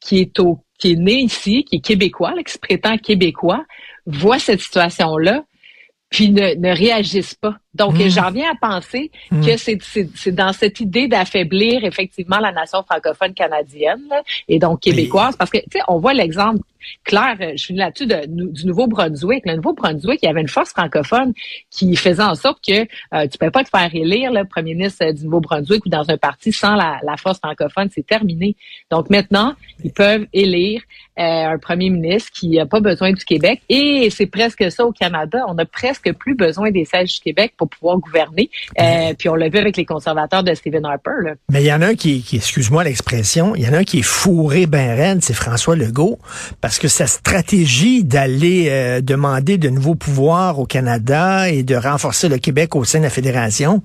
qui 0.00 0.18
est 0.18 0.38
au 0.40 0.62
qui 0.78 0.92
est 0.92 0.96
né 0.96 1.20
ici, 1.20 1.64
qui 1.64 1.76
est 1.76 1.80
québécois, 1.80 2.34
qui 2.44 2.52
se 2.52 2.58
prétend 2.58 2.98
québécois, 2.98 3.64
voit 4.04 4.38
cette 4.38 4.60
situation-là, 4.60 5.42
puis 6.10 6.30
ne 6.30 6.76
réagisse 6.76 7.34
pas. 7.34 7.56
Donc, 7.76 7.94
mmh. 7.94 8.08
j'en 8.08 8.30
viens 8.30 8.50
à 8.50 8.54
penser 8.54 9.10
mmh. 9.30 9.46
que 9.46 9.56
c'est 9.56 10.32
dans 10.32 10.52
cette 10.52 10.80
idée 10.80 11.08
d'affaiblir 11.08 11.84
effectivement 11.84 12.38
la 12.38 12.52
nation 12.52 12.82
francophone 12.82 13.34
canadienne 13.34 14.08
et 14.48 14.58
donc 14.58 14.80
québécoise, 14.80 15.36
parce 15.36 15.50
que, 15.50 15.58
tu 15.58 15.64
sais, 15.72 15.80
on 15.88 15.98
voit 15.98 16.14
l'exemple 16.14 16.60
clair, 17.04 17.36
je 17.40 17.56
suis 17.56 17.74
là-dessus 17.74 18.06
du 18.06 18.66
Nouveau-Brunswick. 18.66 19.42
Le 19.44 19.56
Nouveau-Brunswick, 19.56 20.20
il 20.22 20.26
y 20.26 20.28
avait 20.28 20.40
une 20.40 20.48
force 20.48 20.70
francophone 20.70 21.32
qui 21.70 21.96
faisait 21.96 22.22
en 22.22 22.34
sorte 22.34 22.58
que 22.66 22.86
euh, 23.14 23.26
tu 23.28 23.38
peux 23.38 23.50
pas 23.50 23.64
te 23.64 23.70
faire 23.70 23.90
élire 23.92 24.32
le 24.32 24.44
premier 24.44 24.74
ministre 24.74 25.12
du 25.12 25.24
Nouveau-Brunswick 25.24 25.84
ou 25.84 25.88
dans 25.88 26.08
un 26.10 26.16
parti 26.16 26.52
sans 26.52 26.74
la, 26.74 26.98
la 27.02 27.16
force 27.16 27.38
francophone. 27.38 27.88
C'est 27.92 28.06
terminé. 28.06 28.56
Donc 28.90 29.10
maintenant, 29.10 29.54
ils 29.84 29.92
peuvent 29.92 30.26
élire 30.32 30.82
euh, 31.18 31.22
un 31.22 31.58
premier 31.58 31.90
ministre 31.90 32.30
qui 32.32 32.50
n'a 32.50 32.66
pas 32.66 32.80
besoin 32.80 33.12
du 33.12 33.24
Québec. 33.24 33.62
Et 33.68 34.10
c'est 34.10 34.26
presque 34.26 34.70
ça 34.70 34.84
au 34.84 34.92
Canada. 34.92 35.44
On 35.48 35.56
a 35.58 35.64
presque 35.64 36.12
plus 36.12 36.34
besoin 36.34 36.70
des 36.70 36.84
sièges 36.84 37.14
du 37.14 37.20
Québec 37.20 37.54
pour 37.66 37.78
pouvoir 37.78 37.98
gouverner. 37.98 38.50
Euh, 38.80 39.14
puis 39.18 39.28
on 39.28 39.34
l'a 39.34 39.48
vu 39.48 39.58
avec 39.58 39.76
les 39.76 39.84
conservateurs 39.84 40.42
de 40.42 40.54
Stephen 40.54 40.84
Harper. 40.84 41.10
Là. 41.22 41.32
Mais 41.50 41.62
il 41.62 41.66
y 41.66 41.72
en 41.72 41.82
a 41.82 41.88
un 41.88 41.94
qui, 41.94 42.22
qui 42.22 42.36
excuse-moi 42.36 42.84
l'expression, 42.84 43.54
il 43.54 43.62
y 43.62 43.68
en 43.68 43.72
a 43.72 43.78
un 43.78 43.84
qui 43.84 44.00
est 44.00 44.02
fourré 44.02 44.66
ben 44.66 45.20
c'est 45.20 45.34
François 45.34 45.76
Legault, 45.76 46.18
parce 46.60 46.78
que 46.78 46.88
sa 46.88 47.06
stratégie 47.06 48.04
d'aller 48.04 48.66
euh, 48.68 49.00
demander 49.00 49.58
de 49.58 49.68
nouveaux 49.68 49.94
pouvoirs 49.94 50.58
au 50.58 50.66
Canada 50.66 51.48
et 51.48 51.62
de 51.62 51.76
renforcer 51.76 52.28
le 52.28 52.38
Québec 52.38 52.74
au 52.76 52.84
sein 52.84 52.98
de 52.98 53.04
la 53.04 53.10
fédération, 53.10 53.82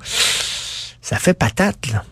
ça 1.02 1.18
fait 1.18 1.34
patate, 1.34 1.92
là. 1.92 2.04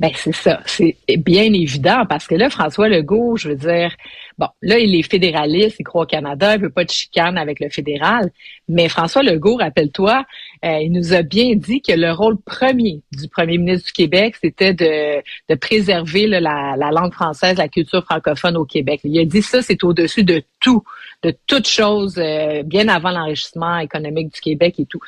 Ben 0.00 0.10
c'est 0.14 0.34
ça, 0.34 0.60
c'est 0.66 0.96
bien 1.16 1.44
évident 1.44 2.04
parce 2.06 2.26
que 2.26 2.34
là 2.34 2.50
François 2.50 2.88
Legault, 2.88 3.36
je 3.36 3.48
veux 3.48 3.56
dire, 3.56 3.94
bon, 4.38 4.48
là 4.62 4.78
il 4.78 4.94
est 4.94 5.02
fédéraliste, 5.02 5.76
il 5.78 5.84
croit 5.84 6.02
au 6.02 6.06
Canada, 6.06 6.54
il 6.54 6.62
veut 6.62 6.70
pas 6.70 6.84
de 6.84 6.90
chicane 6.90 7.38
avec 7.38 7.60
le 7.60 7.68
fédéral, 7.68 8.30
mais 8.68 8.88
François 8.88 9.22
Legault, 9.22 9.56
rappelle-toi, 9.56 10.24
euh, 10.64 10.78
il 10.78 10.92
nous 10.92 11.12
a 11.12 11.22
bien 11.22 11.54
dit 11.56 11.82
que 11.82 11.92
le 11.92 12.12
rôle 12.12 12.38
premier 12.40 13.02
du 13.12 13.28
premier 13.28 13.58
ministre 13.58 13.86
du 13.86 13.92
Québec, 13.92 14.36
c'était 14.42 14.74
de, 14.74 15.22
de 15.48 15.54
préserver 15.54 16.26
la, 16.26 16.40
la, 16.40 16.90
langue 16.90 17.12
française, 17.12 17.58
la 17.58 17.68
culture 17.68 18.04
francophone 18.04 18.56
au 18.56 18.64
Québec. 18.64 19.00
Il 19.04 19.18
a 19.18 19.24
dit 19.24 19.42
ça, 19.42 19.62
c'est 19.62 19.82
au-dessus 19.84 20.24
de 20.24 20.42
tout, 20.60 20.82
de 21.22 21.34
toute 21.46 21.66
chose, 21.66 22.18
euh, 22.18 22.62
bien 22.62 22.88
avant 22.88 23.10
l'enrichissement 23.10 23.78
économique 23.78 24.34
du 24.34 24.40
Québec 24.40 24.76
et 24.78 24.86
tout. 24.86 25.00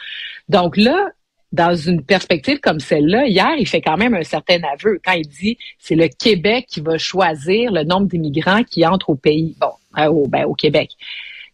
Donc 0.48 0.76
là, 0.76 1.10
dans 1.54 1.74
une 1.76 2.02
perspective 2.02 2.58
comme 2.60 2.80
celle-là, 2.80 3.26
hier, 3.26 3.52
il 3.58 3.66
fait 3.66 3.80
quand 3.80 3.96
même 3.96 4.14
un 4.14 4.24
certain 4.24 4.58
aveu 4.72 5.00
quand 5.04 5.12
il 5.12 5.26
dit 5.26 5.56
c'est 5.78 5.94
le 5.94 6.08
Québec 6.08 6.66
qui 6.68 6.80
va 6.80 6.98
choisir 6.98 7.70
le 7.70 7.84
nombre 7.84 8.08
d'immigrants 8.08 8.64
qui 8.64 8.84
entrent 8.84 9.10
au 9.10 9.14
pays, 9.14 9.54
bon, 9.60 9.72
euh, 9.98 10.06
au, 10.06 10.26
ben, 10.26 10.44
au 10.44 10.54
Québec. 10.54 10.90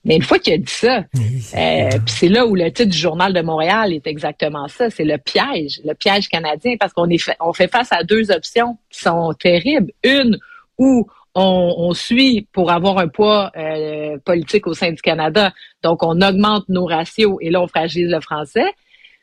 Mais 0.05 0.17
une 0.17 0.23
fois 0.23 0.39
qu'il 0.39 0.55
a 0.55 0.57
dit 0.57 0.65
ça, 0.67 1.05
euh, 1.15 1.91
puis 1.91 2.01
c'est 2.07 2.29
là 2.29 2.47
où 2.47 2.55
le 2.55 2.73
titre 2.73 2.91
du 2.91 2.97
journal 2.97 3.35
de 3.35 3.43
Montréal 3.43 3.93
est 3.93 4.07
exactement 4.07 4.67
ça, 4.67 4.89
c'est 4.89 5.05
le 5.05 5.19
piège, 5.19 5.83
le 5.85 5.93
piège 5.93 6.29
canadien, 6.29 6.77
parce 6.81 6.95
qu'on 6.95 7.11
est 7.11 7.19
fait, 7.19 7.37
on 7.39 7.53
fait 7.53 7.69
face 7.69 7.93
à 7.93 8.03
deux 8.03 8.31
options 8.31 8.79
qui 8.89 9.01
sont 9.01 9.35
terribles. 9.39 9.93
Une 10.03 10.39
où 10.79 11.07
on, 11.35 11.93
suit 11.93 12.49
pour 12.53 12.71
avoir 12.73 12.99
un 12.99 13.09
poids 13.09 13.53
euh, 13.57 14.17
politique 14.25 14.67
au 14.67 14.73
sein 14.75 14.91
du 14.91 15.03
Canada, 15.03 15.53
donc 15.83 16.03
on 16.03 16.21
augmente 16.23 16.69
nos 16.69 16.87
ratios 16.87 17.37
et 17.41 17.51
là 17.51 17.61
on 17.61 17.69
fragilise 17.69 18.11
le 18.11 18.21
français. 18.21 18.75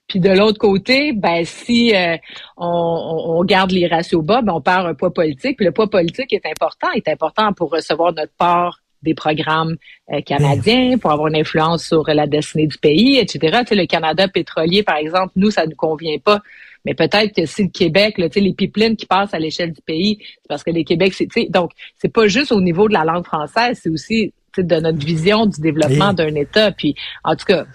Puis 0.07 0.19
de 0.19 0.29
l'autre 0.29 0.57
côté, 0.57 1.11
ben 1.11 1.43
si 1.43 1.93
euh, 1.93 2.15
on, 2.55 3.43
garde 3.43 3.71
les 3.71 3.87
ratios 3.87 4.23
bas, 4.23 4.41
ben 4.41 4.53
on 4.53 4.61
perd 4.61 4.85
un 4.85 4.93
poids 4.93 5.13
politique. 5.13 5.57
Puis 5.57 5.65
le 5.65 5.71
poids 5.71 5.89
politique 5.89 6.31
est 6.31 6.45
important, 6.45 6.87
est 6.95 7.07
important 7.09 7.51
pour 7.53 7.71
recevoir 7.71 8.13
notre 8.13 8.33
part 8.37 8.81
des 9.03 9.13
programmes 9.13 9.75
euh, 10.11 10.21
canadiens, 10.21 10.97
pour 10.97 11.11
avoir 11.11 11.27
une 11.27 11.35
influence 11.35 11.85
sur 11.85 12.03
la 12.07 12.25
destinée 12.25 12.67
du 12.67 12.77
pays, 12.77 13.17
etc. 13.17 13.59
Tu 13.61 13.67
sais, 13.67 13.75
le 13.75 13.85
Canada 13.85 14.27
pétrolier, 14.27 14.81
par 14.81 14.95
exemple, 14.95 15.33
nous, 15.35 15.51
ça 15.51 15.65
ne 15.65 15.71
nous 15.71 15.75
convient 15.75 16.17
pas. 16.17 16.41
Mais 16.85 16.93
peut-être 16.93 17.35
que 17.35 17.45
si 17.45 17.63
le 17.63 17.69
Québec, 17.69 18.17
là, 18.17 18.27
les 18.33 18.53
pipelines 18.53 18.95
qui 18.95 19.05
passent 19.05 19.33
à 19.33 19.39
l'échelle 19.39 19.73
du 19.73 19.81
pays, 19.81 20.19
c'est 20.21 20.47
parce 20.47 20.63
que 20.63 20.71
les 20.71 20.85
Québec, 20.85 21.13
c'est 21.13 21.27
donc 21.49 21.71
c'est 21.97 22.11
pas 22.11 22.27
juste 22.27 22.53
au 22.53 22.61
niveau 22.61 22.87
de 22.87 22.93
la 22.93 23.03
langue 23.03 23.25
française, 23.25 23.79
c'est 23.83 23.89
aussi 23.89 24.33
de 24.57 24.75
notre 24.79 25.05
vision 25.05 25.45
du 25.45 25.61
développement 25.61 26.13
d'un 26.13 26.33
État. 26.35 26.71
Puis, 26.71 26.95
en 27.23 27.35
tout 27.35 27.45
cas, 27.45 27.65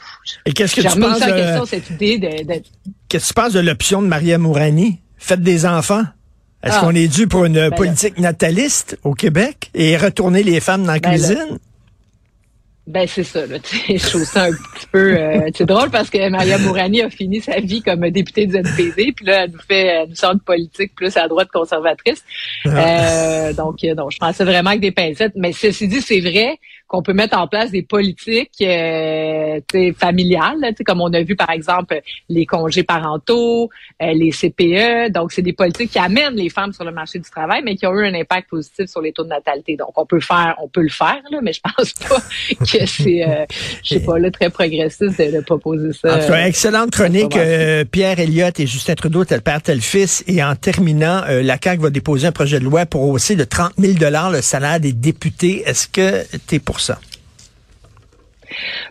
Et 0.46 0.52
qu'est-ce 0.52 0.76
que 0.76 0.80
tu 0.80 1.00
penses 1.00 1.20
de... 1.20 1.66
cette 1.66 1.90
idée 1.90 2.18
de... 2.18 2.28
Qu'est-ce 3.08 3.28
que 3.28 3.28
tu 3.28 3.34
penses 3.34 3.52
de 3.52 3.60
l'option 3.60 4.02
de 4.02 4.06
Maria 4.06 4.38
Mourani? 4.38 5.00
Faites 5.16 5.42
des 5.42 5.66
enfants. 5.66 6.04
Est-ce 6.62 6.76
ah. 6.76 6.80
qu'on 6.80 6.94
est 6.94 7.08
dû 7.08 7.26
pour 7.26 7.44
une 7.44 7.54
ben 7.54 7.70
politique 7.72 8.18
nataliste 8.18 8.98
au 9.02 9.14
Québec 9.14 9.70
et 9.74 9.96
retourner 9.96 10.42
les 10.42 10.60
femmes 10.60 10.84
dans 10.84 10.92
la 10.92 11.00
ben 11.00 11.10
cuisine? 11.10 11.58
Ben 12.86 13.06
c'est 13.06 13.22
ça, 13.22 13.46
là, 13.46 13.58
je 13.88 14.08
trouve 14.08 14.24
ça 14.24 14.44
un 14.46 14.50
petit 14.50 14.86
peu 14.90 15.16
euh, 15.16 15.48
c'est 15.54 15.66
drôle 15.66 15.88
parce 15.90 16.10
que 16.10 16.28
Maria 16.28 16.58
Mourani 16.58 17.02
a 17.02 17.10
fini 17.10 17.40
sa 17.40 17.60
vie 17.60 17.80
comme 17.80 18.10
députée 18.10 18.46
du 18.46 18.56
NPD, 18.56 19.12
puis 19.14 19.24
là 19.24 19.44
elle 19.44 19.52
nous 19.52 19.60
fait 19.60 19.86
elle 19.86 20.08
nous 20.08 20.16
sort 20.16 20.34
de 20.34 20.40
politique 20.40 20.92
plus 20.96 21.16
à 21.16 21.28
droite 21.28 21.48
conservatrice. 21.52 22.24
Ah. 22.64 22.68
Euh, 22.70 23.41
donc 23.52 23.85
euh, 23.85 23.94
non, 23.94 24.11
je 24.11 24.18
pensais 24.18 24.44
vraiment 24.44 24.71
avec 24.71 24.80
des 24.80 24.92
pincettes, 24.92 25.32
mais 25.37 25.52
ceci 25.52 25.88
dit 25.88 26.00
c'est 26.00 26.21
vrai 26.21 26.59
qu'on 26.92 27.02
peut 27.02 27.14
mettre 27.14 27.38
en 27.38 27.49
place 27.49 27.71
des 27.71 27.82
politiques 27.82 28.61
euh, 28.61 29.61
familiales, 29.97 30.75
comme 30.85 31.00
on 31.00 31.12
a 31.14 31.23
vu 31.23 31.35
par 31.37 31.49
exemple 31.49 32.02
les 32.28 32.44
congés 32.44 32.82
parentaux, 32.82 33.71
euh, 34.02 34.12
les 34.12 34.30
CPE. 34.30 35.11
Donc, 35.11 35.32
c'est 35.32 35.40
des 35.40 35.54
politiques 35.54 35.90
qui 35.90 35.99
amènent 35.99 36.35
les 36.35 36.50
femmes 36.50 36.75
sur 36.75 36.85
le 36.85 36.92
marché 36.92 37.18
du 37.18 37.30
travail, 37.30 37.62
mais 37.64 37.76
qui 37.76 37.87
ont 37.87 37.94
eu 37.94 38.06
un 38.06 38.14
impact 38.14 38.50
positif 38.50 38.90
sur 38.90 39.00
les 39.00 39.12
taux 39.12 39.25
de 39.25 39.30
natalité. 39.30 39.76
Donc, 39.76 39.97
on 39.97 40.04
peut 40.04 40.21
faire, 40.21 40.54
on 40.62 40.68
peut 40.68 40.82
le 40.82 40.90
faire, 40.90 41.23
là, 41.30 41.38
mais 41.42 41.54
je 41.54 41.61
pense 41.62 41.94
pas 41.94 42.21
que 42.61 42.87
c'est, 42.87 43.26
euh, 43.26 43.47
je 43.82 43.94
sais 43.94 44.00
pas, 44.00 44.18
là, 44.18 44.30
très 44.30 44.50
progressiste 44.50 45.18
de, 45.18 45.40
proposer 45.40 45.94
ça. 45.94 46.16
En 46.16 46.21
tout 46.21 46.28
cas, 46.28 46.47
excellente 46.47 46.90
chronique. 46.90 47.37
Euh, 47.37 47.85
Pierre 47.85 48.21
Elliott 48.21 48.61
et 48.61 48.66
Justin 48.66 48.94
Trudeau, 48.94 49.25
tel 49.25 49.40
père, 49.40 49.62
tel 49.62 49.80
fils. 49.80 50.23
Et 50.26 50.44
en 50.44 50.54
terminant, 50.56 51.23
la 51.26 51.56
CAQ 51.62 51.82
va 51.82 51.90
déposer 51.90 52.26
un 52.26 52.32
projet 52.32 52.59
de 52.59 52.64
loi 52.64 52.85
pour 52.85 53.09
hausser 53.09 53.35
de 53.35 53.41
30 53.44 53.72
000 53.78 53.94
le 54.30 54.40
salaire 54.40 54.80
des 54.80 54.92
députés. 54.92 55.62
Est-ce 55.66 55.88
que 55.88 56.25
tu 56.46 56.56
es 56.56 56.58
pour 56.58 56.80
ça? 56.80 56.99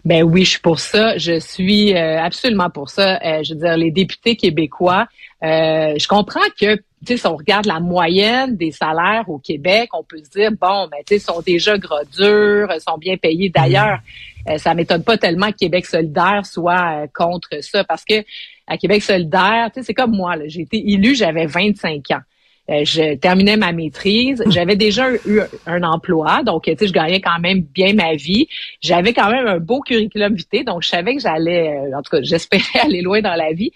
Ben 0.06 0.24
oui, 0.24 0.46
je 0.46 0.52
suis 0.52 0.60
pour 0.60 0.80
ça. 0.80 1.18
Je 1.18 1.40
suis 1.40 1.96
euh, 1.96 2.20
absolument 2.22 2.70
pour 2.70 2.90
ça. 2.90 3.20
Euh, 3.24 3.44
je 3.44 3.54
veux 3.54 3.60
dire, 3.60 3.78
les 3.78 3.92
députés 3.92 4.36
québécois, 4.36 5.08
euh, 5.44 5.96
je 5.98 6.08
comprends 6.08 6.40
que 6.60 6.78
si 7.06 7.26
on 7.26 7.36
regarde 7.36 7.66
la 7.66 7.80
moyenne 7.80 8.56
des 8.56 8.72
salaires 8.72 9.26
au 9.28 9.40
Québec, 9.40 9.90
on 9.94 10.04
peut 10.04 10.20
se 10.24 10.30
dire, 10.30 10.52
bon, 10.52 10.88
ben, 10.88 11.00
tu 11.06 11.16
sais, 11.16 11.20
sont 11.20 11.42
déjà 11.42 11.78
gras 11.78 12.04
durs, 12.16 12.70
sont 12.80 12.98
bien 12.98 13.18
payés. 13.18 13.50
D'ailleurs, 13.50 14.00
ça 14.46 14.58
ça 14.58 14.74
m'étonne 14.74 15.04
pas 15.04 15.18
tellement 15.18 15.52
que 15.52 15.58
Québec 15.58 15.86
solidaire 15.86 16.46
soit 16.46 17.08
contre 17.14 17.62
ça, 17.62 17.84
parce 17.84 18.06
que 18.06 18.24
à 18.68 18.78
Québec 18.78 19.04
solidaire, 19.04 19.70
tu 19.74 19.80
sais, 19.80 19.88
c'est 19.88 19.94
comme 19.94 20.16
moi, 20.16 20.36
j'ai 20.46 20.62
été 20.62 20.78
élu, 20.92 21.16
j'avais 21.16 21.46
25 21.46 22.12
ans. 22.12 22.22
Euh, 22.70 22.86
je 22.86 23.16
terminais 23.16 23.58
ma 23.58 23.72
maîtrise. 23.72 24.44
J'avais 24.48 24.76
déjà 24.76 25.12
eu 25.26 25.42
un 25.66 25.84
emploi, 25.84 26.44
donc 26.44 26.64
tu 26.64 26.76
sais, 26.78 26.88
je 26.88 26.94
gagnais 26.94 27.20
quand 27.20 27.40
même 27.40 27.62
bien 27.62 27.94
ma 27.94 28.16
vie. 28.16 28.48
J'avais 28.82 29.14
quand 29.14 29.30
même 29.32 29.48
un 29.48 29.60
beau 29.60 29.82
curriculum 29.82 30.36
vitae, 30.36 30.64
donc 30.64 30.84
je 30.84 30.90
savais 30.90 31.16
que 31.16 31.22
j'allais, 31.22 31.70
euh, 31.70 31.98
en 31.98 32.02
tout 32.02 32.12
cas, 32.12 32.20
j'espérais 32.22 32.80
aller 32.82 33.02
loin 33.02 33.22
dans 33.22 33.36
la 33.36 33.52
vie. 33.54 33.72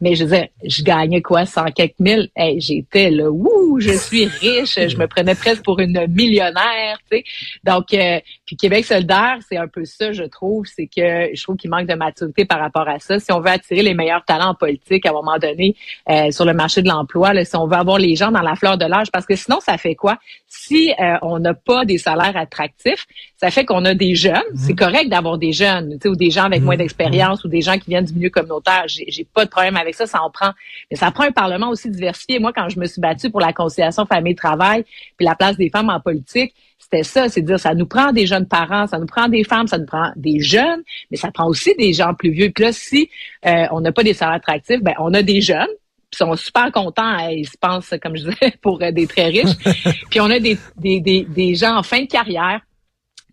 Mais 0.00 0.14
je 0.14 0.24
disais, 0.24 0.50
je 0.64 0.82
gagnais 0.82 1.22
quoi, 1.22 1.44
cent 1.44 1.64
quelques 1.72 1.98
mille? 1.98 2.28
Hey, 2.36 2.60
j'étais 2.60 3.10
là, 3.10 3.30
ouh, 3.30 3.80
je 3.80 3.90
suis 3.90 4.26
riche, 4.26 4.78
je 4.78 4.96
me 4.96 5.06
prenais 5.06 5.34
presque 5.34 5.64
pour 5.64 5.80
une 5.80 6.06
millionnaire, 6.08 6.98
tu 7.10 7.18
sais. 7.18 7.24
Donc, 7.64 7.92
euh, 7.94 8.20
puis 8.46 8.56
Québec 8.56 8.84
solidaire, 8.84 9.38
c'est 9.48 9.56
un 9.56 9.68
peu 9.68 9.84
ça, 9.84 10.12
je 10.12 10.24
trouve, 10.24 10.66
c'est 10.66 10.86
que 10.86 11.34
je 11.34 11.42
trouve 11.42 11.56
qu'il 11.56 11.70
manque 11.70 11.86
de 11.86 11.94
maturité 11.94 12.44
par 12.44 12.60
rapport 12.60 12.88
à 12.88 12.98
ça. 12.98 13.18
Si 13.18 13.32
on 13.32 13.40
veut 13.40 13.50
attirer 13.50 13.82
les 13.82 13.94
meilleurs 13.94 14.24
talents 14.24 14.50
en 14.50 14.54
politique 14.54 15.04
à 15.06 15.10
un 15.10 15.14
moment 15.14 15.38
donné 15.38 15.74
euh, 16.08 16.30
sur 16.30 16.44
le 16.44 16.54
marché 16.54 16.82
de 16.82 16.88
l'emploi, 16.88 17.32
si 17.44 17.56
on 17.56 17.66
veut 17.66 17.76
avoir 17.76 17.98
les 17.98 18.14
gens 18.14 18.30
dans 18.30 18.42
la 18.42 18.54
fleur 18.54 18.78
de 18.78 18.84
l'âge, 18.84 19.10
parce 19.12 19.26
que 19.26 19.36
sinon, 19.36 19.60
ça 19.60 19.78
fait 19.78 19.94
quoi? 19.94 20.18
Si 20.46 20.92
euh, 20.98 21.16
on 21.22 21.38
n'a 21.38 21.54
pas 21.54 21.84
des 21.84 21.98
salaires 21.98 22.36
attractifs, 22.36 23.06
ça 23.36 23.50
fait 23.50 23.64
qu'on 23.64 23.84
a 23.84 23.94
des 23.94 24.14
jeunes. 24.14 24.42
C'est 24.54 24.72
mhm. 24.72 24.78
correct 24.78 25.08
d'avoir 25.08 25.38
des 25.38 25.52
jeunes, 25.52 25.92
tu 25.92 25.98
sais, 26.02 26.08
ou 26.08 26.16
des 26.16 26.30
gens 26.30 26.44
avec 26.44 26.62
moins 26.62 26.74
mhm. 26.74 26.82
d'expérience, 26.82 27.44
ou 27.44 27.48
des 27.48 27.60
gens 27.60 27.78
qui 27.78 27.90
viennent 27.90 28.04
du 28.04 28.14
milieu 28.14 28.30
communautaire. 28.30 28.84
J'ai 28.86 29.24
pas 29.24 29.44
de 29.44 29.50
problème 29.50 29.76
avec 29.76 29.87
avec 29.88 29.94
ça, 29.94 30.06
ça 30.06 30.22
en 30.22 30.30
prend. 30.30 30.50
Mais 30.90 30.96
ça 30.96 31.10
prend 31.10 31.24
un 31.24 31.32
Parlement 31.32 31.70
aussi 31.70 31.90
diversifié. 31.90 32.38
Moi, 32.38 32.52
quand 32.54 32.68
je 32.68 32.78
me 32.78 32.86
suis 32.86 33.00
battue 33.00 33.30
pour 33.30 33.40
la 33.40 33.52
conciliation 33.52 34.06
famille-travail, 34.06 34.84
puis 35.16 35.26
la 35.26 35.34
place 35.34 35.56
des 35.56 35.70
femmes 35.70 35.90
en 35.90 36.00
politique, 36.00 36.54
c'était 36.78 37.02
ça, 37.02 37.28
c'est 37.28 37.42
dire 37.42 37.58
ça 37.58 37.74
nous 37.74 37.86
prend 37.86 38.12
des 38.12 38.26
jeunes 38.26 38.46
parents, 38.46 38.86
ça 38.86 38.98
nous 38.98 39.06
prend 39.06 39.28
des 39.28 39.44
femmes, 39.44 39.66
ça 39.66 39.78
nous 39.78 39.86
prend 39.86 40.12
des 40.16 40.40
jeunes, 40.40 40.82
mais 41.10 41.16
ça 41.16 41.30
prend 41.30 41.48
aussi 41.48 41.74
des 41.76 41.92
gens 41.92 42.14
plus 42.14 42.30
vieux. 42.30 42.50
Puis 42.54 42.64
là, 42.64 42.72
si 42.72 43.10
euh, 43.46 43.66
on 43.72 43.80
n'a 43.80 43.92
pas 43.92 44.04
des 44.04 44.14
salaires 44.14 44.36
attractifs, 44.36 44.80
ben 44.80 44.94
on 44.98 45.12
a 45.14 45.22
des 45.22 45.40
jeunes 45.40 45.68
qui 46.10 46.16
sont 46.16 46.34
super 46.36 46.72
contents, 46.72 47.18
ils 47.28 47.46
se 47.46 47.58
pensent, 47.60 47.92
comme 48.00 48.16
je 48.16 48.30
disais, 48.30 48.54
pour 48.62 48.80
euh, 48.82 48.92
des 48.92 49.06
très 49.06 49.26
riches. 49.26 49.56
puis 50.10 50.20
on 50.20 50.30
a 50.30 50.38
des, 50.38 50.56
des, 50.76 51.00
des, 51.00 51.24
des 51.24 51.54
gens 51.54 51.76
en 51.76 51.82
fin 51.82 52.00
de 52.02 52.06
carrière 52.06 52.60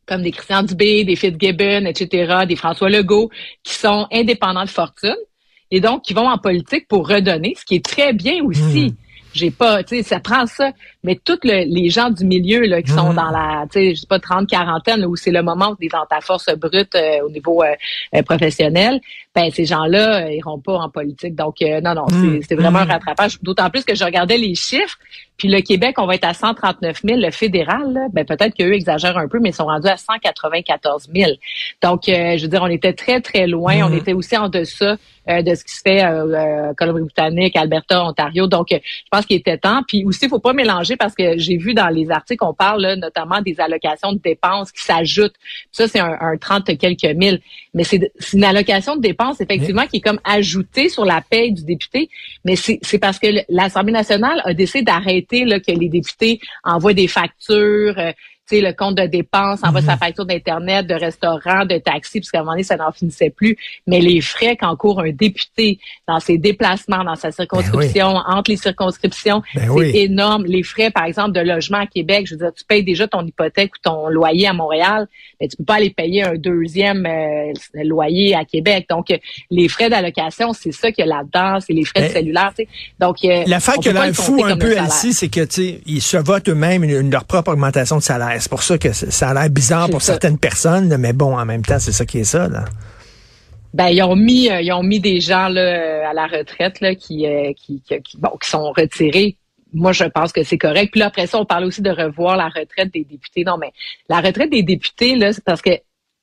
comme 0.05 0.21
des 0.21 0.31
Christian 0.31 0.63
Dubé, 0.63 1.03
des 1.03 1.15
Fitzgibbon, 1.15 1.85
etc., 1.85 2.45
des 2.47 2.55
François 2.55 2.89
Legault, 2.89 3.29
qui 3.63 3.73
sont 3.73 4.07
indépendants 4.11 4.63
de 4.63 4.69
fortune, 4.69 5.15
et 5.71 5.79
donc 5.79 6.03
qui 6.03 6.13
vont 6.13 6.27
en 6.27 6.37
politique 6.37 6.87
pour 6.87 7.07
redonner, 7.07 7.55
ce 7.57 7.65
qui 7.65 7.75
est 7.75 7.85
très 7.85 8.13
bien 8.13 8.43
aussi. 8.43 8.89
Hmm. 8.89 8.95
J'ai 9.33 9.51
pas, 9.51 9.83
tu 9.83 9.97
sais, 9.97 10.03
ça 10.03 10.21
prend 10.21 10.45
ça. 10.45 10.71
Mais 11.05 11.19
tous 11.23 11.39
les 11.43 11.89
gens 11.89 12.09
du 12.09 12.25
milieu 12.25 12.61
là, 12.61 12.81
qui 12.81 12.91
sont 12.91 13.11
hmm. 13.11 13.15
dans 13.15 13.29
la, 13.29 13.65
tu 13.71 13.79
sais, 13.79 13.95
je 13.95 14.01
sais 14.01 14.07
pas, 14.07 14.19
30, 14.19 14.49
quarantaine, 14.49 15.05
où 15.05 15.15
c'est 15.15 15.31
le 15.31 15.43
moment 15.43 15.69
où 15.69 15.75
tu 15.75 15.85
es 15.85 15.89
dans 15.89 16.05
ta 16.05 16.19
force 16.19 16.49
brute 16.57 16.95
euh, 16.95 17.25
au 17.25 17.29
niveau 17.29 17.63
euh, 17.63 17.67
euh, 18.15 18.23
professionnel, 18.23 18.99
ben 19.35 19.51
ces 19.51 19.65
gens-là 19.65 20.31
iront 20.31 20.59
pas 20.59 20.77
en 20.77 20.89
politique. 20.89 21.35
Donc, 21.35 21.57
non, 21.61 21.93
non, 21.93 22.05
c'est 22.47 22.55
hmm. 22.55 22.59
vraiment 22.59 22.79
un 22.79 22.85
rattrapage. 22.85 23.39
D'autant 23.41 23.69
plus 23.69 23.83
que 23.83 23.93
je 23.93 24.03
regardais 24.03 24.37
les 24.37 24.55
chiffres, 24.55 24.97
puis 25.37 25.49
le 25.49 25.61
Québec, 25.61 25.95
on 25.99 26.07
va 26.07 26.15
être 26.15 26.25
à 26.25 26.33
139 26.33 27.01
000. 27.03 27.19
Le 27.19 27.31
fédéral, 27.31 27.91
là, 27.93 28.07
ben 28.11 28.25
peut-être 28.25 28.55
qu'eux 28.55 28.73
exagèrent 28.73 29.17
un 29.17 29.27
peu, 29.27 29.39
mais 29.39 29.49
ils 29.49 29.55
sont 29.55 29.65
rendus 29.65 29.89
à 29.89 29.97
194 29.97 31.09
000. 31.13 31.31
Donc, 31.83 32.03
je 32.07 32.41
veux 32.41 32.47
dire, 32.47 32.63
on 32.63 32.67
était 32.67 32.93
très, 32.93 33.19
très 33.19 33.45
loin. 33.45 33.81
On 33.83 33.93
était 33.93 34.13
aussi 34.13 34.37
en 34.37 34.47
deçà 34.47 34.97
euh, 35.27 35.41
de 35.41 35.55
ce 35.55 35.63
qui 35.63 35.73
se 35.73 35.81
fait 35.81 36.03
euh, 36.03 36.35
euh, 36.35 36.73
Colombie-Britannique, 36.75 37.55
Alberta, 37.55 38.05
Ontario. 38.05 38.45
Donc, 38.45 38.67
je 38.69 38.77
pense 39.09 39.25
qu'il 39.25 39.37
était 39.37 39.57
temps. 39.57 39.81
Puis 39.87 40.05
aussi, 40.05 40.25
il 40.25 40.29
faut 40.29 40.39
pas 40.39 40.53
mélanger 40.53 40.94
parce 40.97 41.15
que 41.15 41.37
j'ai 41.37 41.57
vu 41.57 41.73
dans 41.73 41.89
les 41.89 42.11
articles, 42.11 42.43
on 42.43 42.53
parle 42.53 42.81
là, 42.81 42.95
notamment 42.95 43.41
des 43.41 43.59
allocations 43.59 44.13
de 44.13 44.19
dépenses 44.19 44.71
qui 44.71 44.83
s'ajoutent. 44.83 45.35
Ça, 45.71 45.87
c'est 45.87 45.99
un, 45.99 46.17
un 46.19 46.37
30 46.37 46.77
quelques 46.77 47.03
mille. 47.15 47.39
Mais 47.73 47.83
c'est 47.83 48.11
une 48.33 48.43
allocation 48.43 48.95
de 48.95 49.01
dépenses, 49.01 49.41
effectivement, 49.41 49.85
qui 49.87 49.97
est 49.97 50.01
comme 50.01 50.19
ajoutée 50.23 50.89
sur 50.89 51.05
la 51.05 51.21
paie 51.21 51.51
du 51.51 51.63
député. 51.63 52.09
Mais 52.43 52.55
c'est 52.55 52.99
parce 52.99 53.19
que 53.19 53.27
l'Assemblée 53.49 53.93
nationale 53.93 54.41
a 54.45 54.53
décidé 54.53 54.83
d'arrêter 54.83 55.45
que 55.45 55.71
les 55.71 55.89
députés 55.89 56.39
envoient 56.63 56.93
des 56.93 57.07
factures 57.07 57.95
sais, 58.47 58.61
le 58.61 58.73
compte 58.73 58.95
de 58.95 59.05
dépenses, 59.05 59.59
envoie 59.63 59.81
sa 59.81 59.93
mhm. 59.93 59.99
facture 59.99 60.25
d'Internet, 60.25 60.87
de 60.87 60.93
restaurant, 60.93 61.65
de 61.65 61.77
taxi, 61.77 62.19
puisqu'à 62.19 62.39
un 62.39 62.41
moment 62.41 62.53
donné, 62.53 62.63
ça 62.63 62.77
n'en 62.77 62.91
finissait 62.91 63.29
plus. 63.29 63.57
Mais 63.87 63.99
les 63.99 64.21
frais 64.21 64.55
qu'encourt 64.55 65.01
un 65.01 65.11
député 65.11 65.79
dans 66.07 66.19
ses 66.19 66.37
déplacements, 66.37 67.03
dans 67.03 67.15
sa 67.15 67.31
circonscription, 67.31 68.13
ben 68.13 68.23
entre 68.27 68.51
les 68.51 68.57
circonscriptions, 68.57 69.41
ben 69.55 69.69
c'est 69.77 69.97
énorme. 70.03 70.45
Les 70.45 70.63
frais, 70.63 70.91
par 70.91 71.05
exemple, 71.05 71.31
de 71.31 71.39
logement 71.39 71.79
à 71.79 71.87
Québec, 71.87 72.27
je 72.27 72.35
veux 72.35 72.39
dire, 72.39 72.53
tu 72.55 72.63
payes 72.65 72.83
déjà 72.83 73.07
ton 73.07 73.25
hypothèque 73.25 73.71
ou 73.75 73.79
ton 73.81 74.09
loyer 74.09 74.47
à 74.47 74.53
Montréal, 74.53 75.07
mais 75.39 75.47
tu 75.47 75.57
peux 75.57 75.65
pas 75.65 75.75
aller 75.75 75.89
payer 75.89 76.23
un 76.23 76.35
deuxième 76.35 77.05
euh, 77.05 77.51
loyer 77.83 78.35
à 78.35 78.45
Québec. 78.45 78.85
Donc, 78.89 79.07
les 79.49 79.67
frais 79.67 79.89
d'allocation, 79.89 80.53
c'est 80.53 80.71
ça 80.71 80.91
qu'il 80.91 81.05
y 81.05 81.11
a 81.11 81.15
là-dedans, 81.15 81.59
c'est 81.59 81.73
les 81.73 81.85
frais 81.85 82.01
de 82.01 82.07
ben, 82.07 82.13
cellulaire. 82.13 82.53
Tu 82.57 82.63
sais. 82.63 82.69
Donc, 82.99 83.17
euh, 83.23 83.43
l'affaire 83.47 83.75
que 83.83 83.89
l'on 83.89 84.13
fou 84.13 84.43
un 84.43 84.57
peu, 84.57 84.77
Elsie, 84.77 85.13
c'est 85.13 85.29
que 85.29 85.41
tu 85.41 85.55
sais, 85.55 85.81
ils 85.85 86.01
se 86.01 86.17
votent 86.17 86.49
eux-mêmes 86.49 86.85
leur 87.09 87.25
propre 87.25 87.51
augmentation 87.51 87.97
de 87.97 88.03
salaire. 88.03 88.34
C'est 88.39 88.49
pour 88.49 88.63
ça 88.63 88.77
que 88.77 88.93
ça 88.93 89.29
a 89.29 89.33
l'air 89.33 89.49
bizarre 89.49 89.89
pour 89.89 90.01
certaines 90.01 90.37
personnes, 90.37 90.95
mais 90.97 91.13
bon, 91.13 91.37
en 91.37 91.45
même 91.45 91.63
temps, 91.63 91.79
c'est 91.79 91.91
ça 91.91 92.05
qui 92.05 92.19
est 92.19 92.23
ça. 92.25 92.47
Là. 92.47 92.65
Ben, 93.73 93.87
ils 93.87 94.01
ont 94.03 94.15
mis, 94.15 94.49
euh, 94.49 94.61
ils 94.61 94.71
ont 94.71 94.83
mis 94.83 94.99
des 95.01 95.19
gens 95.19 95.49
là, 95.49 96.09
à 96.09 96.13
la 96.13 96.27
retraite 96.27 96.79
là, 96.79 96.95
qui, 96.95 97.27
euh, 97.27 97.51
qui, 97.53 97.81
qui, 97.81 98.17
bon, 98.17 98.31
qui 98.41 98.49
sont 98.49 98.71
retirés 98.71 99.37
moi, 99.75 99.91
je 99.91 100.05
pense 100.05 100.31
que 100.31 100.43
c'est 100.43 100.57
correct. 100.57 100.91
Puis 100.91 100.99
là, 100.99 101.07
après 101.07 101.27
ça, 101.27 101.37
on 101.37 101.45
parle 101.45 101.65
aussi 101.65 101.81
de 101.81 101.89
revoir 101.89 102.37
la 102.37 102.47
retraite 102.47 102.93
des 102.93 103.03
députés. 103.03 103.43
Non, 103.43 103.57
mais 103.57 103.71
la 104.09 104.21
retraite 104.21 104.49
des 104.49 104.63
députés, 104.63 105.15
là, 105.15 105.33
c'est 105.33 105.43
parce 105.43 105.61
que 105.61 105.71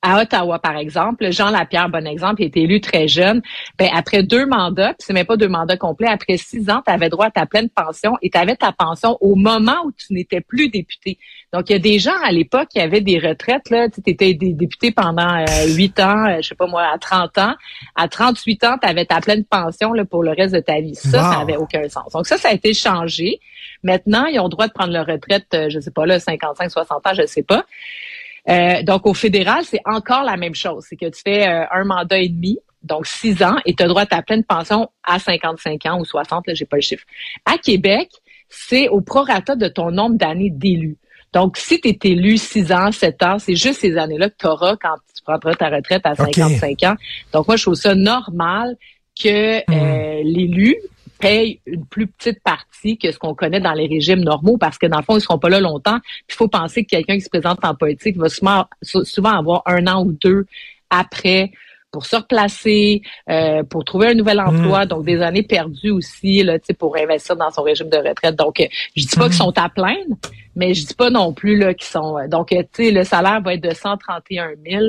à 0.03 0.21
Ottawa, 0.21 0.59
par 0.59 0.77
exemple, 0.77 1.31
Jean 1.31 1.51
Lapierre, 1.51 1.89
bon 1.89 2.07
exemple, 2.07 2.43
il 2.43 2.45
a 2.45 2.47
été 2.49 2.63
élu 2.63 2.81
très 2.81 3.07
jeune. 3.07 3.41
Ben, 3.79 3.89
après 3.95 4.25
deux 4.25 4.47
mandats, 4.47 4.95
puis 4.95 5.07
c'est 5.07 5.13
même 5.13 5.27
pas 5.27 5.37
deux 5.37 5.49
mandats 5.49 5.77
complets, 5.77 6.09
après 6.09 6.37
six 6.37 6.69
ans, 6.71 6.83
tu 6.85 6.93
avais 6.93 7.09
droit 7.09 7.27
à 7.27 7.31
ta 7.31 7.47
pleine 7.47 7.69
pension 7.69 8.19
et 8.21 8.29
tu 8.29 8.37
avais 8.37 8.57
ta 8.57 8.73
pension 8.73 9.17
au 9.21 9.37
moment 9.37 9.77
où 9.85 9.93
tu 9.93 10.13
n'étais 10.13 10.41
plus 10.41 10.69
député. 10.69 11.19
Donc, 11.53 11.71
il 11.71 11.75
y 11.75 11.77
a 11.77 11.79
des 11.79 12.01
gens 12.01 12.21
à 12.25 12.33
l'époque 12.33 12.69
qui 12.71 12.81
avaient 12.81 13.01
des 13.01 13.19
retraites, 13.21 13.71
là, 13.71 13.89
tu 13.89 14.01
étais 14.05 14.35
député 14.35 14.91
pendant 14.91 15.37
euh, 15.37 15.67
huit 15.69 16.01
ans, 16.01 16.27
euh, 16.27 16.39
je 16.43 16.49
sais 16.49 16.55
pas 16.57 16.67
moi, 16.67 16.83
à 16.93 16.99
30 16.99 17.39
ans. 17.39 17.55
À 17.95 18.09
38 18.09 18.65
ans, 18.65 18.77
tu 18.83 18.89
avais 18.89 19.05
ta 19.05 19.21
pleine 19.21 19.45
pension 19.45 19.93
là, 19.93 20.05
pour 20.05 20.25
le 20.25 20.33
reste 20.33 20.55
de 20.55 20.61
ta 20.61 20.81
vie. 20.81 20.97
Ça, 20.97 21.31
ça 21.31 21.39
n'avait 21.39 21.57
aucun 21.57 21.89
sens. 21.89 22.13
Donc, 22.13 22.27
ça, 22.27 22.39
ça 22.39 22.49
a 22.49 22.53
été 22.53 22.75
changé. 22.75 23.39
Maintenant, 23.85 24.27
ils 24.27 24.41
ont 24.41 24.45
le 24.45 24.51
droit 24.51 24.67
de 24.67 24.73
prendre 24.73 24.93
leur 24.93 25.07
retraite, 25.07 25.47
euh, 25.55 25.69
je 25.69 25.79
sais 25.79 25.91
pas, 25.91 26.07
là, 26.07 26.19
55, 26.19 26.71
60 26.71 27.07
ans, 27.07 27.15
je 27.15 27.27
sais 27.27 27.43
pas. 27.43 27.65
Euh, 28.49 28.83
donc, 28.83 29.07
au 29.07 29.15
fédéral, 29.15 29.65
c'est 29.65 29.81
encore 29.85 30.25
la 30.25 30.37
même 30.37 30.55
chose. 30.55 30.85
C'est 30.89 30.97
que 30.97 31.07
tu 31.07 31.21
fais 31.25 31.47
euh, 31.47 31.65
un 31.71 31.85
mandat 31.85 32.19
et 32.19 32.29
demi, 32.29 32.59
donc 32.83 33.07
six 33.07 33.43
ans, 33.43 33.57
et 33.65 33.75
tu 33.75 33.83
as 33.83 33.89
droit 33.89 34.03
à 34.03 34.07
ta 34.07 34.23
pleine 34.23 34.45
pension 34.45 34.91
à 35.05 35.19
55 35.19 35.87
ans 35.87 36.01
ou 36.01 36.05
60, 36.05 36.47
là, 36.47 36.55
j'ai 36.55 36.65
pas 36.65 36.77
le 36.77 36.83
chiffre. 36.83 37.05
À 37.45 37.59
Québec, 37.59 38.11
c'est 38.49 38.89
au 38.89 39.01
prorata 39.01 39.55
de 39.55 39.69
ton 39.69 39.91
nombre 39.91 40.17
d'années 40.17 40.51
d'élu. 40.51 40.97
Donc, 41.33 41.57
si 41.57 41.81
tu 41.81 41.89
es 41.89 41.99
élu 42.03 42.37
6 42.37 42.73
ans, 42.73 42.93
7 42.93 43.23
ans, 43.23 43.39
c'est 43.39 43.57
juste 43.57 43.81
ces 43.81 43.97
années-là 43.97 44.29
que 44.29 44.37
tu 44.39 44.47
auras 44.47 44.77
quand 44.77 44.97
tu 45.15 45.23
prendras 45.23 45.55
ta 45.55 45.71
retraite 45.71 46.03
à 46.05 46.15
55 46.15 46.83
ans. 46.83 46.95
Donc, 47.33 47.49
moi, 47.49 47.57
je 47.57 47.63
trouve 47.63 47.75
ça 47.75 47.95
normal 47.95 48.77
que 49.19 49.61
hmm. 49.61 50.25
l'élu 50.25 50.77
une 51.23 51.87
plus 51.87 52.07
petite 52.07 52.43
partie 52.43 52.99
que 52.99 53.13
ce 53.13 53.19
qu'on 53.19 53.35
connaît 53.35 53.61
dans 53.61 53.73
les 53.73 53.87
régimes 53.87 54.21
normaux 54.21 54.59
parce 54.59 54.79
que 54.79 54.87
dans 54.87 54.99
le 54.99 55.05
fond, 55.05 55.17
ils 55.17 55.21
seront 55.21 55.39
pas 55.39 55.49
là 55.49 55.61
longtemps. 55.61 55.99
Il 56.29 56.35
faut 56.35 56.49
penser 56.49 56.85
que 56.85 56.91
quelqu'un 56.91 57.15
qui 57.15 57.23
se 57.23 57.31
présente 57.31 57.65
en 57.65 57.75
politique 57.75 58.17
va 58.17 58.29
souvent, 58.29 58.67
souvent 58.83 59.39
avoir 59.39 59.63
un 59.67 59.87
an 59.87 60.05
ou 60.05 60.13
deux 60.13 60.47
après 60.91 61.53
pour 61.93 62.07
se 62.07 62.17
replacer, 62.17 63.03
euh, 63.29 63.63
pour 63.65 63.85
trouver 63.85 64.09
un 64.09 64.15
nouvel 64.15 64.41
emploi, 64.41 64.87
mm. 64.87 64.89
donc 64.89 65.05
des 65.05 65.21
années 65.21 65.43
perdues 65.43 65.91
aussi 65.91 66.43
là, 66.43 66.59
pour 66.79 66.97
investir 66.97 67.37
dans 67.37 67.51
son 67.51 67.63
régime 67.63 67.91
de 67.91 67.99
retraite. 67.99 68.35
Donc, 68.35 68.61
euh, 68.61 68.67
je 68.97 69.03
dis 69.07 69.17
pas 69.17 69.27
qu'ils 69.27 69.35
mm. 69.35 69.39
sont 69.39 69.59
à 69.59 69.69
plaindre, 69.69 70.17
mais 70.57 70.73
je 70.73 70.87
dis 70.87 70.95
pas 70.95 71.11
non 71.11 71.35
plus 71.35 71.57
là 71.59 71.75
qu'ils 71.75 71.87
sont. 71.87 72.19
Euh, 72.19 72.29
donc, 72.29 72.49
tu 72.49 72.57
sais, 72.73 72.91
le 72.91 73.05
salaire 73.05 73.43
va 73.43 73.55
être 73.55 73.63
de 73.63 73.75
131 73.75 74.53
000. 74.67 74.85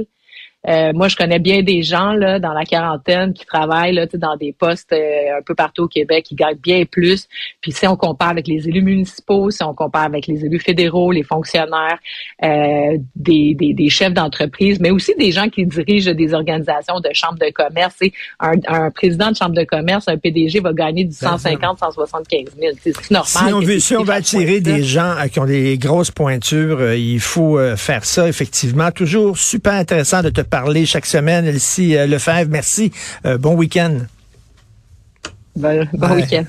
Euh, 0.67 0.93
moi, 0.93 1.09
je 1.09 1.15
connais 1.15 1.39
bien 1.39 1.61
des 1.61 1.83
gens 1.83 2.13
là 2.13 2.39
dans 2.39 2.53
la 2.53 2.63
quarantaine 2.63 3.33
qui 3.33 3.45
travaillent 3.45 3.93
là, 3.93 4.05
dans 4.13 4.37
des 4.37 4.53
postes 4.53 4.93
euh, 4.93 5.37
un 5.37 5.41
peu 5.41 5.55
partout 5.55 5.83
au 5.83 5.87
Québec, 5.87 6.25
qui 6.25 6.35
gagnent 6.35 6.57
bien 6.57 6.85
plus. 6.85 7.27
Puis 7.61 7.73
si 7.73 7.85
on 7.85 7.97
compare 7.97 8.29
avec 8.29 8.47
les 8.47 8.67
élus 8.69 8.81
municipaux, 8.81 9.51
si 9.51 9.61
on 9.63 9.73
compare 9.73 10.03
avec 10.03 10.27
les 10.27 10.45
élus 10.45 10.59
fédéraux, 10.59 11.11
les 11.11 11.23
fonctionnaires, 11.23 11.99
euh, 12.43 12.97
des, 13.15 13.55
des, 13.55 13.73
des, 13.73 13.89
chefs 13.89 14.13
d'entreprise, 14.13 14.79
mais 14.79 14.91
aussi 14.91 15.13
des 15.15 15.31
gens 15.31 15.49
qui 15.49 15.65
dirigent 15.65 16.13
des 16.13 16.33
organisations 16.33 16.99
de 16.99 17.09
chambres 17.13 17.39
de 17.39 17.51
commerce. 17.51 17.95
Un, 18.39 18.53
un 18.67 18.91
président 18.91 19.31
de 19.31 19.35
chambre 19.35 19.55
de 19.55 19.63
commerce, 19.65 20.07
un 20.07 20.17
PDG 20.17 20.61
va 20.61 20.71
gagner 20.71 21.03
du 21.03 21.13
150, 21.13 21.79
175 21.79 22.55
000. 22.57 22.73
C'est 22.81 23.11
normal. 23.11 23.27
Si 23.27 23.53
on 23.53 23.59
veut, 23.59 23.79
si 23.79 23.97
on 23.97 24.03
veut 24.03 24.13
attirer 24.13 24.61
des 24.61 24.83
gens 24.83 25.15
qui 25.31 25.39
ont 25.39 25.45
des 25.45 25.77
grosses 25.77 26.11
pointures, 26.11 26.93
il 26.93 27.19
faut 27.19 27.59
faire 27.75 28.05
ça 28.05 28.27
effectivement. 28.27 28.91
Toujours 28.91 29.37
super 29.37 29.73
intéressant 29.73 30.21
de 30.21 30.29
te 30.29 30.41
parler 30.53 30.85
chaque 30.85 31.07
semaine. 31.07 31.47
Elsie 31.47 31.97
euh, 31.97 32.05
Lefebvre, 32.05 32.51
merci. 32.51 32.91
Euh, 33.25 33.39
bon 33.39 33.55
week-end. 33.55 34.01
bon 35.55 36.13
week-end. 36.13 36.43